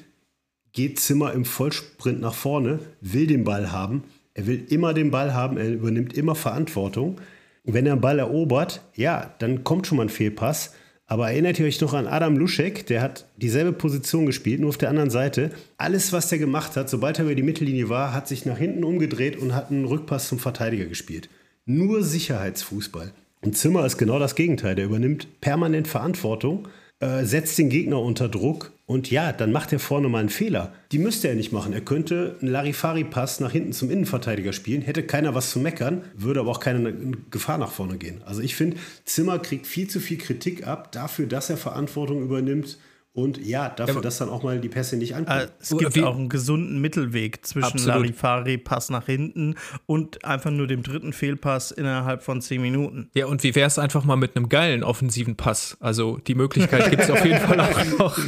[0.71, 4.05] geht Zimmer im Vollsprint nach vorne, will den Ball haben.
[4.33, 7.19] Er will immer den Ball haben, er übernimmt immer Verantwortung.
[7.65, 10.71] Und wenn er einen Ball erobert, ja, dann kommt schon mal ein Fehlpass.
[11.09, 12.85] Aber erinnert ihr euch noch an Adam Luschek?
[12.87, 15.51] Der hat dieselbe Position gespielt, nur auf der anderen Seite.
[15.77, 18.83] Alles, was der gemacht hat, sobald er über die Mittellinie war, hat sich nach hinten
[18.83, 21.29] umgedreht und hat einen Rückpass zum Verteidiger gespielt.
[21.65, 23.13] Nur Sicherheitsfußball.
[23.41, 24.75] Und Zimmer ist genau das Gegenteil.
[24.75, 26.67] Der übernimmt permanent Verantwortung,
[26.99, 30.73] äh, setzt den Gegner unter Druck und ja, dann macht er vorne mal einen Fehler.
[30.93, 31.73] Die müsste er nicht machen.
[31.73, 36.39] Er könnte einen Larifari-Pass nach hinten zum Innenverteidiger spielen, hätte keiner was zu meckern, würde
[36.39, 36.93] aber auch keine
[37.29, 38.21] Gefahr nach vorne gehen.
[38.25, 42.77] Also ich finde, Zimmer kriegt viel zu viel Kritik ab dafür, dass er Verantwortung übernimmt
[43.17, 45.39] und ja, dafür, dass dann auch mal die Pässe nicht ankommen.
[45.39, 47.87] Äh, es gibt Wie- auch einen gesunden Mittelweg zwischen Absolut.
[48.03, 49.55] Larifari, Pass nach hinten
[49.87, 53.09] und einfach nur dem dritten Fehlpass innerhalb von zehn Minuten.
[53.15, 55.77] Ja, und wie wäre es einfach mal mit einem geilen offensiven Pass?
[55.79, 58.19] Also die Möglichkeit gibt es auf jeden Fall auch noch.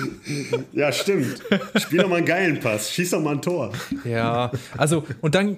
[0.73, 1.39] ja, stimmt.
[1.75, 3.71] Spiel doch mal einen geilen Pass, schieß doch mal ein Tor.
[4.05, 5.57] Ja, also und dann,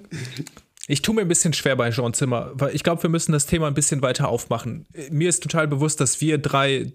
[0.92, 3.46] ich tue mir ein bisschen schwer bei Jean Zimmer, weil ich glaube, wir müssen das
[3.46, 4.86] Thema ein bisschen weiter aufmachen.
[5.10, 6.90] Mir ist total bewusst, dass wir drei äh,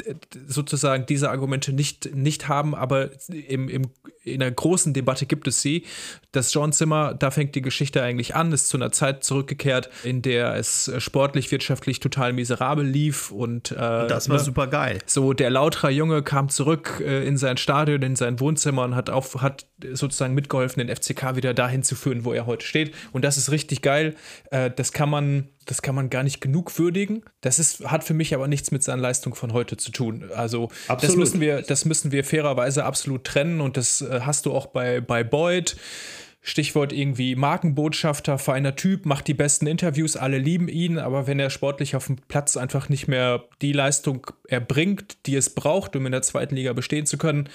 [0.46, 3.88] sozusagen diese Argumente nicht, nicht haben, aber im, im,
[4.22, 5.84] in einer großen Debatte gibt es sie.
[6.32, 10.20] Dass Jean Zimmer, da fängt die Geschichte eigentlich an, ist zu einer Zeit zurückgekehrt, in
[10.20, 14.42] der es sportlich, wirtschaftlich total miserabel lief und äh, Das war ne?
[14.42, 14.98] super geil.
[15.06, 19.08] So, der Lauterer Junge kam zurück äh, in sein Stadion, in sein Wohnzimmer und hat,
[19.08, 22.94] auf, hat sozusagen mitgeholfen, den FCK wieder dahin zu führen, wo er heute steht.
[23.12, 24.16] Und das ist richtig geil.
[24.50, 25.48] Äh, das kann man.
[25.68, 27.24] Das kann man gar nicht genug würdigen.
[27.40, 30.30] Das ist, hat für mich aber nichts mit seiner Leistung von heute zu tun.
[30.32, 31.18] Also das Absolut.
[31.18, 35.00] müssen, wir, das müssen wir fairerweise absolut trennen und das äh, hast du auch bei,
[35.00, 35.76] bei Boyd.
[36.40, 41.50] Stichwort irgendwie Markenbotschafter, feiner Typ, macht die besten Interviews, alle lieben ihn, aber wenn er
[41.50, 46.12] sportlich auf dem Platz einfach nicht mehr die Leistung erbringt, die es braucht, um in
[46.12, 47.48] der zweiten Liga bestehen zu können,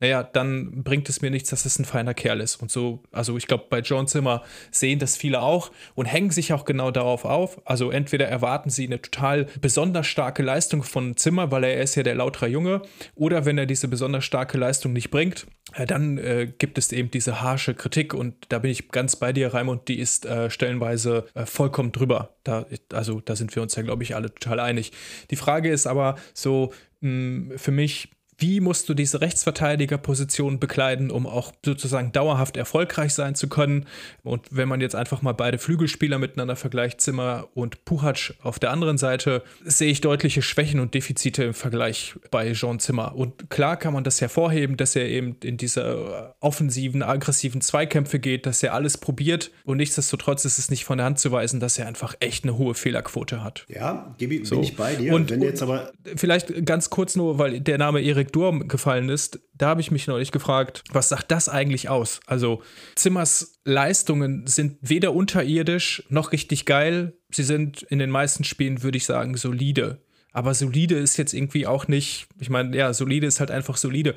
[0.00, 2.56] naja, dann bringt es mir nichts, dass es ein feiner Kerl ist.
[2.56, 6.52] Und so, also ich glaube, bei John Zimmer sehen das viele auch und hängen sich
[6.52, 7.60] auch genau darauf auf.
[7.64, 12.02] Also entweder erwarten sie eine total besonders starke Leistung von Zimmer, weil er ist ja
[12.02, 12.82] der lautere Junge,
[13.14, 17.10] oder wenn er diese besonders starke Leistung nicht bringt, äh, dann äh, gibt es eben
[17.10, 21.26] diese harsche Kritik und da bin ich ganz bei dir, Raimund, die ist äh, stellenweise
[21.34, 22.36] äh, vollkommen drüber.
[22.44, 24.92] Da, also da sind wir uns ja, glaube ich, alle total einig.
[25.30, 31.26] Die Frage ist aber so mh, für mich, wie musst du diese Rechtsverteidigerposition bekleiden, um
[31.26, 33.86] auch sozusagen dauerhaft erfolgreich sein zu können.
[34.22, 38.70] Und wenn man jetzt einfach mal beide Flügelspieler miteinander vergleicht, Zimmer und Puhac auf der
[38.70, 43.14] anderen Seite, sehe ich deutliche Schwächen und Defizite im Vergleich bei Jean Zimmer.
[43.14, 48.44] Und klar kann man das hervorheben, dass er eben in diese offensiven, aggressiven Zweikämpfe geht,
[48.44, 51.78] dass er alles probiert und nichtsdestotrotz ist es nicht von der Hand zu weisen, dass
[51.78, 53.64] er einfach echt eine hohe Fehlerquote hat.
[53.68, 54.60] Ja, bin so.
[54.60, 55.14] ich bei dir.
[55.14, 59.40] Und, und jetzt aber vielleicht ganz kurz nur, weil der Name Erik Durm gefallen ist,
[59.54, 62.20] da habe ich mich neulich gefragt, was sagt das eigentlich aus?
[62.26, 62.62] Also
[62.94, 67.14] Zimmers Leistungen sind weder unterirdisch noch richtig geil.
[67.30, 70.02] Sie sind in den meisten Spielen, würde ich sagen, solide.
[70.32, 74.14] Aber solide ist jetzt irgendwie auch nicht, ich meine, ja, solide ist halt einfach solide.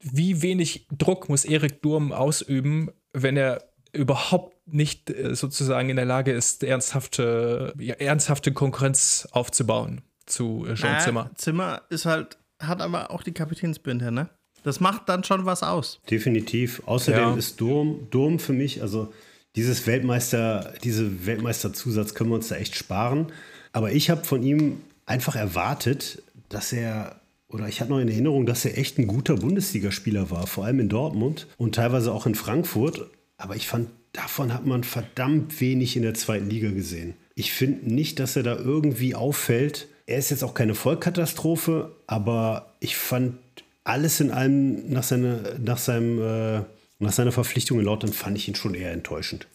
[0.00, 6.04] Wie wenig Druck muss Erik Durm ausüben, wenn er überhaupt nicht äh, sozusagen in der
[6.06, 11.30] Lage ist, ernsthafte, ja, ernsthafte Konkurrenz aufzubauen zu äh, Jean Zimmer?
[11.36, 14.28] Zimmer ist halt, hat aber auch die Kapitänsbinde, ne?
[14.62, 16.00] Das macht dann schon was aus.
[16.10, 16.82] Definitiv.
[16.86, 17.34] Außerdem ja.
[17.34, 19.12] ist Durm, Durm für mich, also
[19.56, 23.32] dieses Weltmeister, diese Weltmeisterzusatz können wir uns da echt sparen.
[23.72, 27.16] Aber ich habe von ihm einfach erwartet, dass er,
[27.48, 30.80] oder ich hatte noch in Erinnerung, dass er echt ein guter Bundesligaspieler war, vor allem
[30.80, 33.10] in Dortmund und teilweise auch in Frankfurt.
[33.36, 37.14] Aber ich fand, davon hat man verdammt wenig in der zweiten Liga gesehen.
[37.34, 39.88] Ich finde nicht, dass er da irgendwie auffällt.
[40.06, 43.38] Er ist jetzt auch keine Vollkatastrophe, aber ich fand
[43.84, 46.62] alles in allem nach, seine, nach, seinem, äh,
[46.98, 49.46] nach seiner Verpflichtung in Lautern fand ich ihn schon eher enttäuschend.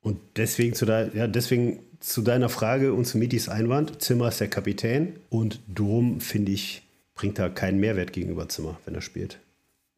[0.00, 4.40] Und deswegen zu, de ja, deswegen zu deiner Frage und zu Mitis Einwand, Zimmer ist
[4.40, 6.82] der Kapitän und Dom, finde ich,
[7.14, 9.38] bringt da keinen Mehrwert gegenüber Zimmer, wenn er spielt,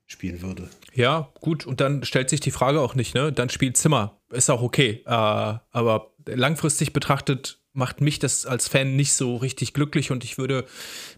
[0.07, 0.69] spielen würde.
[0.93, 3.33] Ja, gut, und dann stellt sich die Frage auch nicht, ne?
[3.33, 4.19] Dann spielt Zimmer.
[4.31, 5.03] Ist auch okay.
[5.07, 10.39] Äh, aber langfristig betrachtet macht mich das als Fan nicht so richtig glücklich und ich
[10.39, 10.65] würde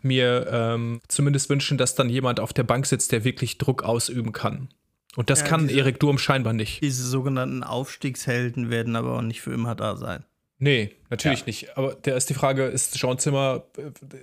[0.03, 4.33] mir ähm, zumindest wünschen, dass dann jemand auf der Bank sitzt, der wirklich Druck ausüben
[4.33, 4.69] kann.
[5.17, 6.83] Und das ja, kann diese, Erik Durm scheinbar nicht.
[6.83, 10.25] Diese sogenannten Aufstiegshelden werden aber auch nicht für immer da sein.
[10.59, 11.47] Nee, natürlich ja.
[11.47, 11.77] nicht.
[11.77, 13.65] Aber da ist die Frage, ist Jean Zimmer,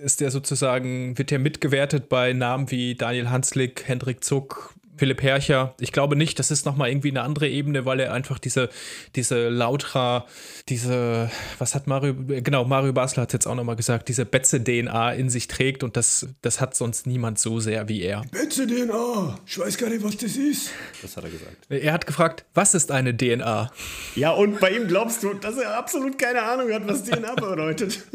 [0.02, 5.74] ist der sozusagen, wird der mitgewertet bei Namen wie Daniel Hanslick, Hendrik Zuck, Philipp Hercher.
[5.80, 8.68] Ich glaube nicht, das ist nochmal irgendwie eine andere Ebene, weil er einfach diese,
[9.16, 10.26] diese Lautra,
[10.68, 15.12] diese, was hat Mario, genau, Mario Basler hat es jetzt auch nochmal gesagt, diese Betze-DNA
[15.14, 18.22] in sich trägt und das, das hat sonst niemand so sehr wie er.
[18.30, 20.70] Betze-DNA, ich weiß gar nicht, was das ist.
[21.02, 21.56] Das hat er gesagt.
[21.68, 23.72] Er hat gefragt, was ist eine DNA?
[24.14, 28.02] Ja, und bei ihm glaubst du, dass er absolut keine Ahnung hat, was DNA bedeutet.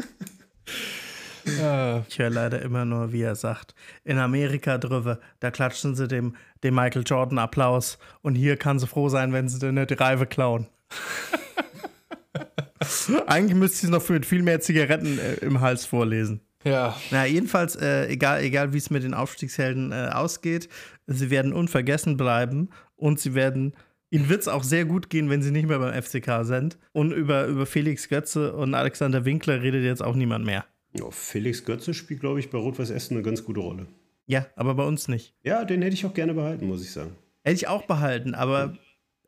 [2.08, 3.74] Ich höre leider immer nur, wie er sagt,
[4.04, 8.86] in Amerika drüber, da klatschen sie dem, dem Michael Jordan Applaus und hier kann sie
[8.86, 10.66] froh sein, wenn sie dir nicht die Reife klauen.
[13.26, 16.40] Eigentlich müsste ich es noch für viel mehr Zigaretten äh, im Hals vorlesen.
[16.64, 16.96] Ja.
[17.10, 20.68] Na, jedenfalls, äh, egal, egal wie es mit den Aufstiegshelden äh, ausgeht,
[21.06, 23.74] sie werden unvergessen bleiben und sie werden
[24.12, 26.78] Ihnen wird es auch sehr gut gehen, wenn sie nicht mehr beim FCK sind.
[26.92, 30.64] Und über, über Felix Götze und Alexander Winkler redet jetzt auch niemand mehr.
[30.98, 33.86] Ja, Felix Götze spielt, glaube ich, bei Rot-Weiß Essen eine ganz gute Rolle.
[34.26, 35.34] Ja, aber bei uns nicht.
[35.42, 37.16] Ja, den hätte ich auch gerne behalten, muss ich sagen.
[37.42, 38.76] Hätte ich auch behalten, aber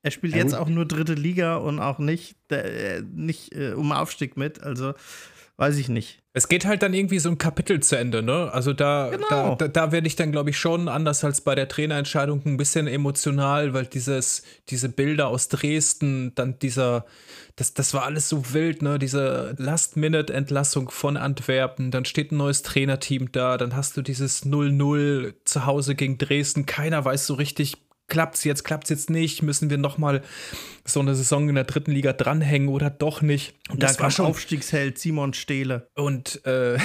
[0.03, 3.93] er spielt ja, jetzt auch nur dritte Liga und auch nicht, äh, nicht äh, um
[3.93, 4.63] Aufstieg mit.
[4.63, 4.95] Also
[5.57, 6.23] weiß ich nicht.
[6.35, 8.51] Es geht halt dann irgendwie so ein Kapitel zu Ende, ne?
[8.53, 9.27] Also da, genau.
[9.29, 12.57] da, da, da werde ich dann, glaube ich, schon anders als bei der Trainerentscheidung ein
[12.57, 17.05] bisschen emotional, weil dieses, diese Bilder aus Dresden, dann dieser,
[17.57, 18.99] das, das war alles so wild, ne?
[18.99, 25.35] Diese Last-Minute-Entlassung von Antwerpen, dann steht ein neues Trainerteam da, dann hast du dieses 0-0
[25.45, 27.77] zu Hause gegen Dresden, keiner weiß so richtig,
[28.13, 30.21] klappt es jetzt, klappt es jetzt nicht, müssen wir nochmal
[30.85, 33.55] so eine Saison in der dritten Liga dranhängen oder doch nicht.
[33.71, 35.89] Und das da war schon Aufstiegsheld Simon Stehle.
[35.95, 36.77] Und, äh,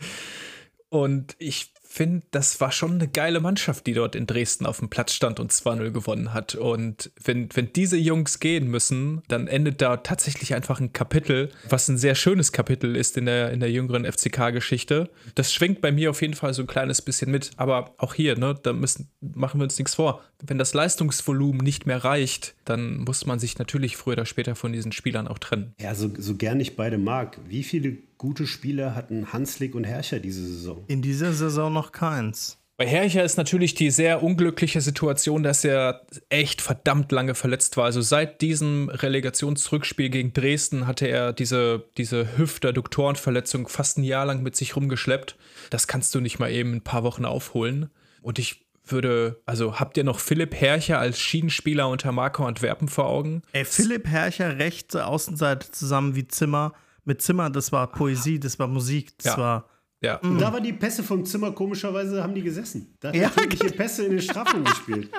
[0.90, 4.90] und ich finde, das war schon eine geile Mannschaft, die dort in Dresden auf dem
[4.90, 6.56] Platz stand und 2-0 gewonnen hat.
[6.56, 11.86] Und wenn, wenn diese Jungs gehen müssen, dann endet da tatsächlich einfach ein Kapitel, was
[11.88, 15.08] ein sehr schönes Kapitel ist in der, in der jüngeren FCK-Geschichte.
[15.36, 17.52] Das schwingt bei mir auf jeden Fall so ein kleines bisschen mit.
[17.58, 20.20] Aber auch hier, ne, da müssen, machen wir uns nichts vor.
[20.46, 24.72] Wenn das Leistungsvolumen nicht mehr reicht, dann muss man sich natürlich früher oder später von
[24.72, 25.74] diesen Spielern auch trennen.
[25.80, 27.38] Ja, so, so gern ich beide mag.
[27.48, 30.84] Wie viele gute Spieler hatten Hanslik und Herrscher diese Saison?
[30.88, 32.58] In dieser Saison noch keins.
[32.76, 37.84] Bei Herrcher ist natürlich die sehr unglückliche Situation, dass er echt verdammt lange verletzt war.
[37.84, 44.42] Also seit diesem Relegationsrückspiel gegen Dresden hatte er diese, diese Hüft-Adduktorenverletzung fast ein Jahr lang
[44.42, 45.36] mit sich rumgeschleppt.
[45.70, 47.90] Das kannst du nicht mal eben ein paar Wochen aufholen.
[48.22, 53.06] Und ich würde, also habt ihr noch Philipp Herrcher als Schienenspieler unter Marco Antwerpen vor
[53.06, 53.42] Augen?
[53.52, 56.72] Ey, Philipp Herrcher, rechte Außenseite zusammen wie Zimmer.
[57.04, 59.38] Mit Zimmer, das war Poesie, das war Musik, das ja.
[59.38, 59.68] war
[60.00, 60.16] Ja.
[60.16, 62.94] Und da waren die Pässe vom Zimmer, komischerweise haben die gesessen.
[63.00, 65.10] Da hat Ja, ja, tödliche Pässe in den Strafraum gespielt.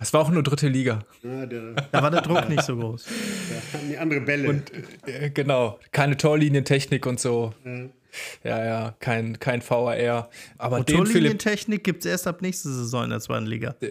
[0.00, 1.00] Es war auch nur dritte Liga.
[1.22, 3.04] Ja, der, Da war der Druck nicht so groß.
[3.04, 4.62] da haben die andere Bälle.
[5.06, 5.78] Äh, genau.
[5.92, 7.54] Keine Torlinientechnik und so.
[7.64, 7.88] Ja,
[8.44, 10.30] ja, kein, kein VAR.
[10.58, 11.12] Aber den Philipp.
[11.12, 13.74] Torlinientechnik gibt es erst ab nächster Saison in der zweiten Liga.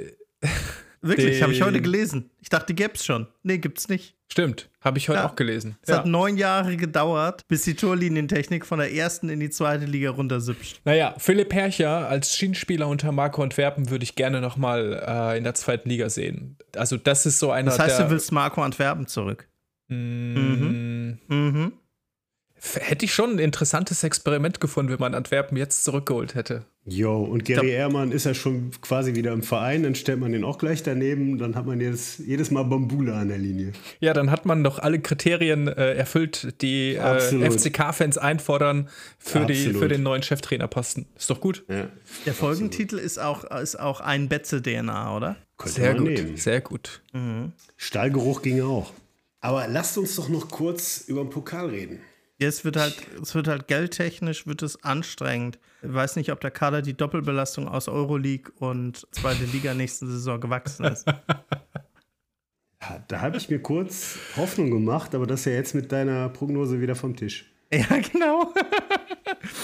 [1.01, 2.31] Wirklich, habe ich heute gelesen.
[2.41, 3.27] Ich dachte, die gäb's schon.
[3.43, 4.15] Nee, gibt's nicht.
[4.29, 5.29] Stimmt, habe ich heute Ja.
[5.29, 5.77] auch gelesen.
[5.83, 10.09] Es hat neun Jahre gedauert, bis die Torlinientechnik von der ersten in die zweite Liga
[10.09, 10.81] runtersüpscht.
[10.83, 15.53] Naja, Philipp Hercher als Schienenspieler unter Marco Antwerpen würde ich gerne nochmal äh, in der
[15.53, 16.57] zweiten Liga sehen.
[16.75, 19.47] Also, das ist so einer Das heißt, du willst Marco Antwerpen zurück.
[19.87, 21.65] Mm, Mhm.
[21.67, 21.71] f-
[22.59, 26.65] Hätte ich schon ein interessantes Experiment gefunden, wenn man Antwerpen jetzt zurückgeholt hätte.
[26.89, 30.45] Jo, und Gary Ehrmann ist ja schon quasi wieder im Verein, dann stellt man den
[30.45, 33.73] auch gleich daneben, dann hat man jetzt jedes Mal Bambula an der Linie.
[33.99, 37.51] Ja, dann hat man doch alle Kriterien äh, erfüllt, die äh.
[37.51, 38.87] FCK-Fans einfordern
[39.19, 41.07] für, die, für den neuen Cheftrainerposten.
[41.17, 41.65] Ist doch gut.
[41.67, 41.89] Ja,
[42.25, 45.35] Der Folgentitel ist auch, ist auch ein Betze-DNA, oder?
[45.57, 46.37] könnte Sehr man gut, nehmen.
[46.37, 47.01] sehr gut.
[47.75, 48.93] Stahlgeruch ging auch.
[49.41, 51.99] Aber lasst uns doch noch kurz über den Pokal reden.
[52.39, 55.57] Es wird halt, es wird halt geldtechnisch wird es anstrengend.
[55.81, 60.39] Ich weiß nicht, ob der Kader die Doppelbelastung aus Euroleague und zweite Liga nächsten Saison
[60.39, 61.05] gewachsen ist.
[63.07, 66.79] Da habe ich mir kurz Hoffnung gemacht, aber das ist ja jetzt mit deiner Prognose
[66.79, 67.51] wieder vom Tisch.
[67.71, 68.53] Ja, genau.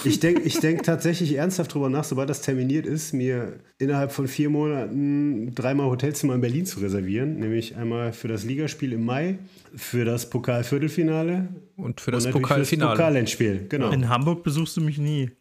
[0.04, 4.28] Ich denke ich denk tatsächlich ernsthaft drüber nach, sobald das terminiert ist, mir innerhalb von
[4.28, 7.40] vier Monaten dreimal Hotelzimmer in Berlin zu reservieren.
[7.40, 9.40] Nämlich einmal für das Ligaspiel im Mai,
[9.76, 11.48] für das Pokal-Viertelfinale
[11.78, 12.92] Und für das und natürlich Pokalfinale.
[12.92, 13.66] Für das Pokalendspiel.
[13.70, 13.92] Genau.
[13.92, 15.32] In Hamburg besuchst du mich nie.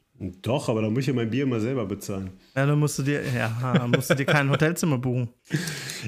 [0.43, 2.31] Doch, aber da muss ich ja mein Bier immer selber bezahlen.
[2.55, 5.29] Ja, dann musst du dir, ja, musst du dir kein Hotelzimmer buchen.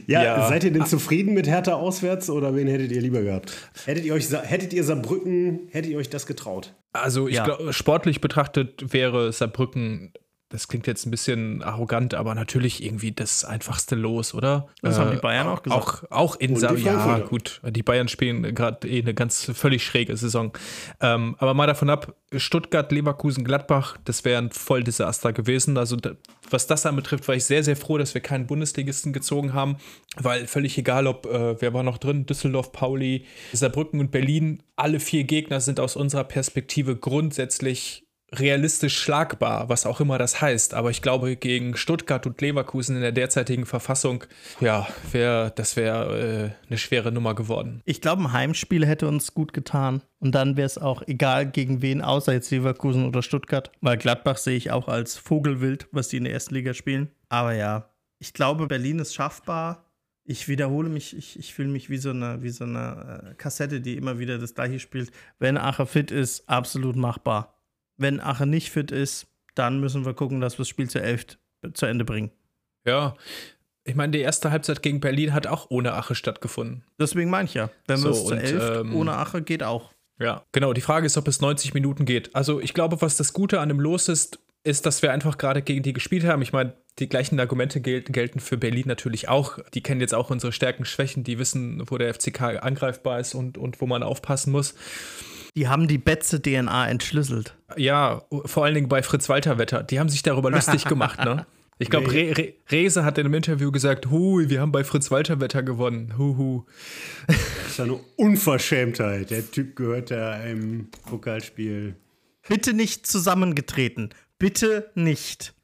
[0.06, 0.48] Ja, Ja.
[0.48, 3.52] seid ihr denn zufrieden mit Hertha auswärts oder wen hättet ihr lieber gehabt?
[3.84, 6.74] Hättet ihr euch hättet ihr Saarbrücken, hättet ihr euch das getraut?
[6.92, 7.44] Also ich Ja.
[7.44, 10.12] glaube, sportlich betrachtet wäre Saarbrücken,
[10.50, 14.68] das klingt jetzt ein bisschen arrogant, aber natürlich irgendwie das einfachste Los, oder?
[14.82, 15.82] Äh, Das haben die Bayern auch gesagt.
[15.82, 16.84] Auch, auch in Saarbrücken.
[16.86, 17.60] Ja, gut.
[17.64, 20.52] Die Bayern spielen gerade eh eine ganz völlig schräge Saison.
[21.00, 25.76] Ähm, aber mal davon ab, Stuttgart, Leverkusen, Gladbach, das wäre ein Volldesaster gewesen.
[25.78, 26.12] Also da,
[26.50, 29.78] was das anbetrifft, war ich sehr, sehr froh, dass wir keinen Bundesligisten gezogen haben,
[30.16, 35.00] weil völlig egal, ob, äh, wer war noch drin, Düsseldorf, Pauli, Saarbrücken und Berlin, alle
[35.00, 38.03] vier Gegner sind aus unserer Perspektive grundsätzlich
[38.38, 40.74] realistisch schlagbar, was auch immer das heißt.
[40.74, 44.24] Aber ich glaube, gegen Stuttgart und Leverkusen in der derzeitigen Verfassung,
[44.60, 47.80] ja, wär, das wäre äh, eine schwere Nummer geworden.
[47.84, 50.02] Ich glaube, ein Heimspiel hätte uns gut getan.
[50.18, 53.70] Und dann wäre es auch egal, gegen wen, außer jetzt Leverkusen oder Stuttgart.
[53.80, 57.10] Weil Gladbach sehe ich auch als Vogelwild, was die in der ersten Liga spielen.
[57.28, 59.84] Aber ja, ich glaube, Berlin ist schaffbar.
[60.24, 63.82] Ich wiederhole mich, ich, ich fühle mich wie so eine, wie so eine äh, Kassette,
[63.82, 65.10] die immer wieder das gleiche spielt.
[65.38, 67.53] Wenn Ache fit ist, absolut machbar.
[67.96, 71.26] Wenn Ache nicht fit ist, dann müssen wir gucken, dass wir das Spiel zu elf
[71.74, 72.30] zu Ende bringen.
[72.86, 73.16] Ja,
[73.84, 76.84] ich meine, die erste Halbzeit gegen Berlin hat auch ohne Ache stattgefunden.
[76.98, 77.70] Deswegen meine ich ja.
[77.86, 79.92] Wenn So, wir es zu elf ähm, ohne Ache geht auch.
[80.18, 80.72] Ja, genau.
[80.72, 82.34] Die Frage ist, ob es 90 Minuten geht.
[82.34, 85.60] Also ich glaube, was das Gute an dem Los ist, ist, dass wir einfach gerade
[85.60, 86.40] gegen die gespielt haben.
[86.40, 89.58] Ich meine, die gleichen Argumente gel gelten für Berlin natürlich auch.
[89.74, 93.58] Die kennen jetzt auch unsere Stärken, Schwächen, die wissen, wo der FCK angreifbar ist und,
[93.58, 94.74] und wo man aufpassen muss.
[95.56, 97.56] Die haben die Betze-DNA entschlüsselt.
[97.76, 99.82] Ja, vor allen Dingen bei Fritz Walter Wetter.
[99.82, 101.46] Die haben sich darüber lustig gemacht, ne?
[101.78, 105.10] Ich glaube, Re Re Rese hat in einem Interview gesagt, hui, wir haben bei Fritz
[105.10, 106.14] Walter Wetter gewonnen.
[106.16, 106.64] Huhu.
[107.26, 107.36] Das
[107.66, 109.30] ist ja eine Unverschämtheit.
[109.30, 111.96] Der Typ gehört da einem Pokalspiel.
[112.48, 114.10] Bitte nicht zusammengetreten.
[114.38, 115.54] Bitte nicht.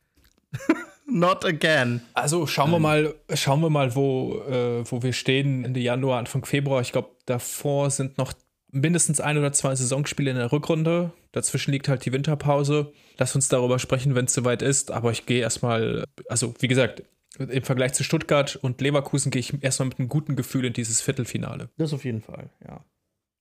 [1.06, 2.00] Not again.
[2.14, 6.44] Also schauen wir mal, schauen wir mal, wo, äh, wo wir stehen Ende Januar, Anfang
[6.44, 6.80] Februar.
[6.80, 8.32] Ich glaube, davor sind noch
[8.72, 11.12] mindestens ein oder zwei Saisonspiele in der Rückrunde.
[11.32, 12.92] Dazwischen liegt halt die Winterpause.
[13.18, 14.90] Lass uns darüber sprechen, wenn es soweit ist.
[14.90, 17.02] Aber ich gehe erstmal, also wie gesagt,
[17.38, 21.00] im Vergleich zu Stuttgart und Leverkusen gehe ich erstmal mit einem guten Gefühl in dieses
[21.00, 21.70] Viertelfinale.
[21.78, 22.84] Das auf jeden Fall, ja.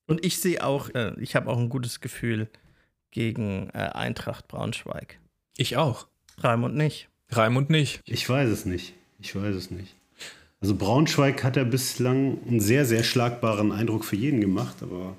[0.08, 2.50] Und ich sehe auch, äh, ich habe auch ein gutes Gefühl
[3.12, 5.20] gegen äh, Eintracht Braunschweig.
[5.58, 6.08] Ich auch.
[6.38, 7.10] Raimund nicht.
[7.30, 8.02] Raimund nicht.
[8.06, 8.94] Ich weiß es nicht.
[9.20, 9.96] Ich weiß es nicht.
[10.62, 15.16] Also Braunschweig hat ja bislang einen sehr, sehr schlagbaren Eindruck für jeden gemacht, aber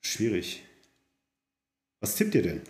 [0.00, 0.62] schwierig.
[2.00, 2.60] Was tippt ihr denn,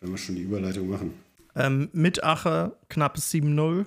[0.00, 1.14] wenn wir schon die Überleitung machen?
[1.54, 3.86] Ähm, mit Ache knappes 7-0.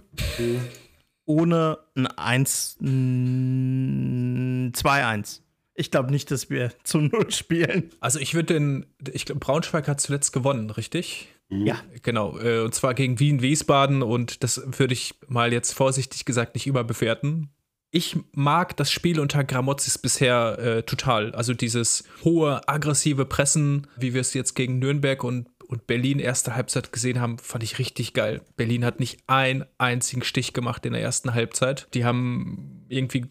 [1.26, 5.42] Ohne ein 1, mm, 2-1.
[5.76, 7.92] Ich glaube nicht, dass wir zu 0 spielen.
[8.00, 11.30] Also ich würde den, ich glaube, Braunschweig hat zuletzt gewonnen, richtig?
[11.50, 11.78] Ja.
[12.04, 16.56] Genau, äh, und zwar gegen Wien, Wiesbaden und das würde ich mal jetzt vorsichtig gesagt
[16.56, 17.50] nicht überbewerten.
[17.92, 21.34] ich mag das Spiel unter Gramozis bisher äh, total.
[21.34, 26.56] Also dieses hohe, aggressive Pressen, wie wir es jetzt gegen Nürnberg und, und Berlin erste
[26.56, 28.42] Halbzeit gesehen haben, fand ich richtig geil.
[28.58, 31.88] Berlin hat nicht einen einzigen Stich gemacht in der ersten Halbzeit.
[31.94, 33.26] Die haben irgendwie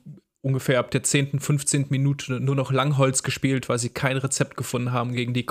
[0.48, 1.86] ungefähr ab der 10., 15.
[1.90, 5.46] Minute nur noch Langholz gespielt, weil sie kein Rezept gefunden haben, gegen, die,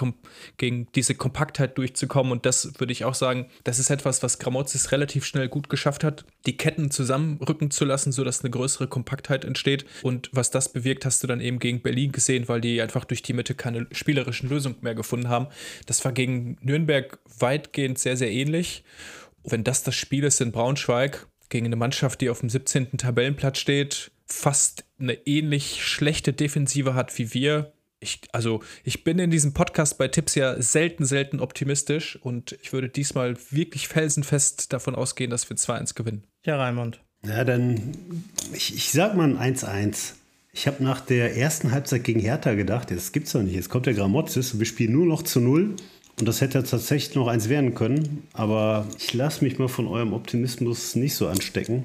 [0.58, 2.32] gegen diese Kompaktheit durchzukommen.
[2.32, 6.04] Und das würde ich auch sagen, das ist etwas, was Gramozis relativ schnell gut geschafft
[6.04, 9.86] hat, die Ketten zusammenrücken zu lassen, sodass eine größere Kompaktheit entsteht.
[10.02, 13.22] Und was das bewirkt, hast du dann eben gegen Berlin gesehen, weil die einfach durch
[13.22, 15.48] die Mitte keine spielerischen Lösungen mehr gefunden haben.
[15.86, 18.84] Das war gegen Nürnberg weitgehend sehr, sehr ähnlich.
[19.44, 22.98] Wenn das das Spiel ist in Braunschweig, gegen eine Mannschaft, die auf dem 17.
[22.98, 27.74] Tabellenplatz steht, fast eine ähnlich schlechte Defensive hat wie wir.
[28.00, 32.72] Ich, also, ich bin in diesem Podcast bei Tipps ja selten, selten optimistisch und ich
[32.72, 36.24] würde diesmal wirklich felsenfest davon ausgehen, dass wir 2-1 gewinnen.
[36.46, 37.02] Ja, Raimund.
[37.26, 37.96] Ja, dann,
[38.54, 40.14] ich, ich sag mal ein 1-1.
[40.54, 43.56] Ich habe nach der ersten Halbzeit gegen Hertha gedacht, das gibt's doch nicht.
[43.56, 45.76] Jetzt kommt der Gramozis und wir spielen nur noch zu Null.
[46.20, 48.24] Und das hätte tatsächlich noch eins werden können.
[48.34, 51.84] Aber ich lasse mich mal von eurem Optimismus nicht so anstecken.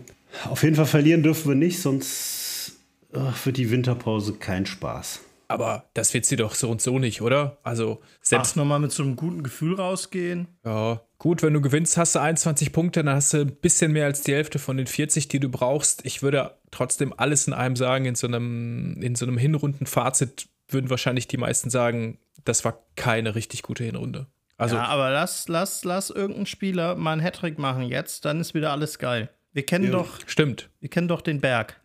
[0.49, 2.73] Auf jeden Fall verlieren dürfen wir nicht, sonst
[3.15, 5.21] ach, wird die Winterpause kein Spaß.
[5.49, 7.59] Aber das wird sie doch so und so nicht, oder?
[7.63, 10.49] Also selbst nochmal mit so einem guten Gefühl rausgehen.
[10.65, 14.07] Ja, gut, wenn du gewinnst, hast du 21 Punkte, dann hast du ein bisschen mehr
[14.07, 16.07] als die Hälfte von den 40, die du brauchst.
[16.07, 20.89] Ich würde trotzdem alles in einem sagen, in so einem, in so einem Hinrundenfazit würden
[20.89, 24.29] wahrscheinlich die meisten sagen, das war keine richtig gute Hinrunde.
[24.57, 28.55] Also, ja, aber lass, lass, lass irgendeinen Spieler mal einen Hattrick machen jetzt, dann ist
[28.55, 29.29] wieder alles geil.
[29.53, 30.19] Wir kennen ja, doch.
[30.27, 30.71] Stimmt.
[30.81, 31.81] Wir kennen doch den Berg.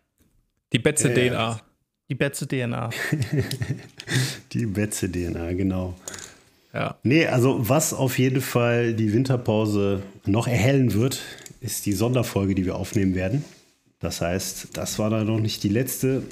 [0.72, 1.60] Die Betze ja, DNA.
[2.08, 2.90] Die Betze DNA.
[4.52, 5.94] die Betze DNA, genau.
[6.72, 6.98] Ja.
[7.02, 11.20] Nee, also was auf jeden Fall die Winterpause noch erhellen wird,
[11.60, 13.44] ist die Sonderfolge, die wir aufnehmen werden.
[14.00, 16.22] Das heißt, das war da noch nicht die letzte.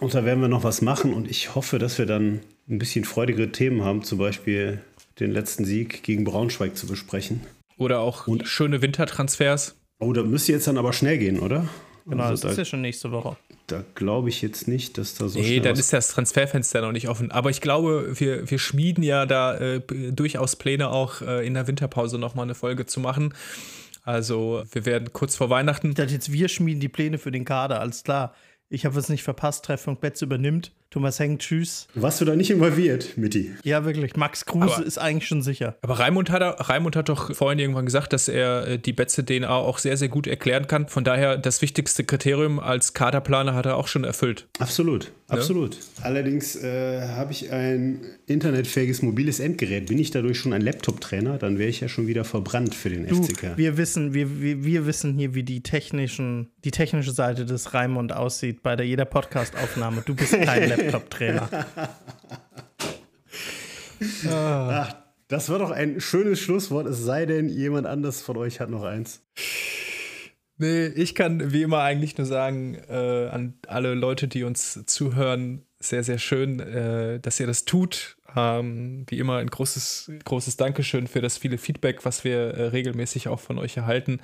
[0.00, 3.04] Und da werden wir noch was machen und ich hoffe, dass wir dann ein bisschen
[3.04, 4.80] freudigere Themen haben, zum Beispiel
[5.20, 7.40] den letzten Sieg gegen Braunschweig zu besprechen.
[7.76, 9.76] Oder auch und schöne Wintertransfers.
[9.98, 11.68] Oh, da müsste jetzt dann aber schnell gehen, oder?
[12.06, 13.36] Genau, also das da, ist ja schon nächste Woche.
[13.66, 17.08] Da glaube ich jetzt nicht, dass da so Nee, dann ist das Transferfenster noch nicht
[17.08, 17.30] offen.
[17.30, 19.80] Aber ich glaube, wir, wir schmieden ja da äh,
[20.12, 23.32] durchaus Pläne, auch äh, in der Winterpause nochmal eine Folge zu machen.
[24.02, 25.88] Also, wir werden kurz vor Weihnachten.
[25.88, 28.34] Ich dachte jetzt, wir schmieden die Pläne für den Kader, alles klar.
[28.68, 30.72] Ich habe es nicht verpasst, Treffpunkt Betz übernimmt.
[30.94, 31.88] Thomas Heng, tschüss.
[31.96, 33.50] Warst du da nicht involviert, Mitti?
[33.64, 34.14] Ja, wirklich.
[34.14, 35.76] Max Kruse aber, ist eigentlich schon sicher.
[35.82, 39.78] Aber Raimund hat, Raimund hat doch vorhin irgendwann gesagt, dass er äh, die Betze-DNA auch
[39.78, 40.86] sehr, sehr gut erklären kann.
[40.86, 44.46] Von daher, das wichtigste Kriterium als Kaderplaner hat er auch schon erfüllt.
[44.60, 45.74] Absolut, absolut.
[45.74, 46.04] Ja?
[46.04, 49.86] Allerdings äh, habe ich ein internetfähiges mobiles Endgerät.
[49.86, 51.38] Bin ich dadurch schon ein Laptop-Trainer?
[51.38, 53.56] Dann wäre ich ja schon wieder verbrannt für den du, FCK.
[53.56, 58.12] Wir wissen, wir, wir, wir wissen hier, wie die, technischen, die technische Seite des Raimund
[58.12, 60.04] aussieht bei der jeder Podcast-Aufnahme.
[60.06, 60.83] Du bist kein Laptop.
[60.84, 61.48] Laptop-Trainer.
[64.30, 64.94] Ach,
[65.28, 68.82] das war doch ein schönes Schlusswort, es sei denn, jemand anders von euch hat noch
[68.82, 69.22] eins.
[70.56, 75.66] Nee, ich kann wie immer eigentlich nur sagen, äh, an alle Leute, die uns zuhören,
[75.80, 78.16] sehr, sehr schön, äh, dass ihr das tut.
[78.36, 83.28] Ähm, wie immer ein großes, großes Dankeschön für das viele Feedback, was wir äh, regelmäßig
[83.28, 84.20] auch von euch erhalten.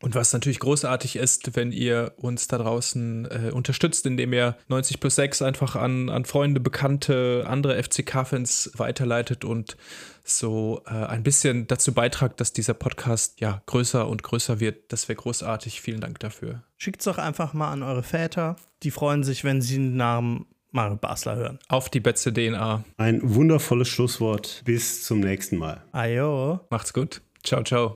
[0.00, 5.00] Und was natürlich großartig ist, wenn ihr uns da draußen äh, unterstützt, indem ihr 90
[5.00, 9.76] plus 6 einfach an, an Freunde, Bekannte, andere FCK-Fans weiterleitet und
[10.24, 14.92] so äh, ein bisschen dazu beitragt, dass dieser Podcast ja größer und größer wird.
[14.92, 15.80] Das wäre großartig.
[15.80, 16.62] Vielen Dank dafür.
[16.76, 18.56] Schickt es doch einfach mal an eure Väter.
[18.82, 21.58] Die freuen sich, wenn sie einen Namen Mario Basler hören.
[21.68, 22.82] Auf die Betze DNA.
[22.96, 24.62] Ein wundervolles Schlusswort.
[24.64, 25.82] Bis zum nächsten Mal.
[25.92, 26.60] Ajo.
[26.70, 27.20] Macht's gut.
[27.44, 27.90] Ciao, ciao.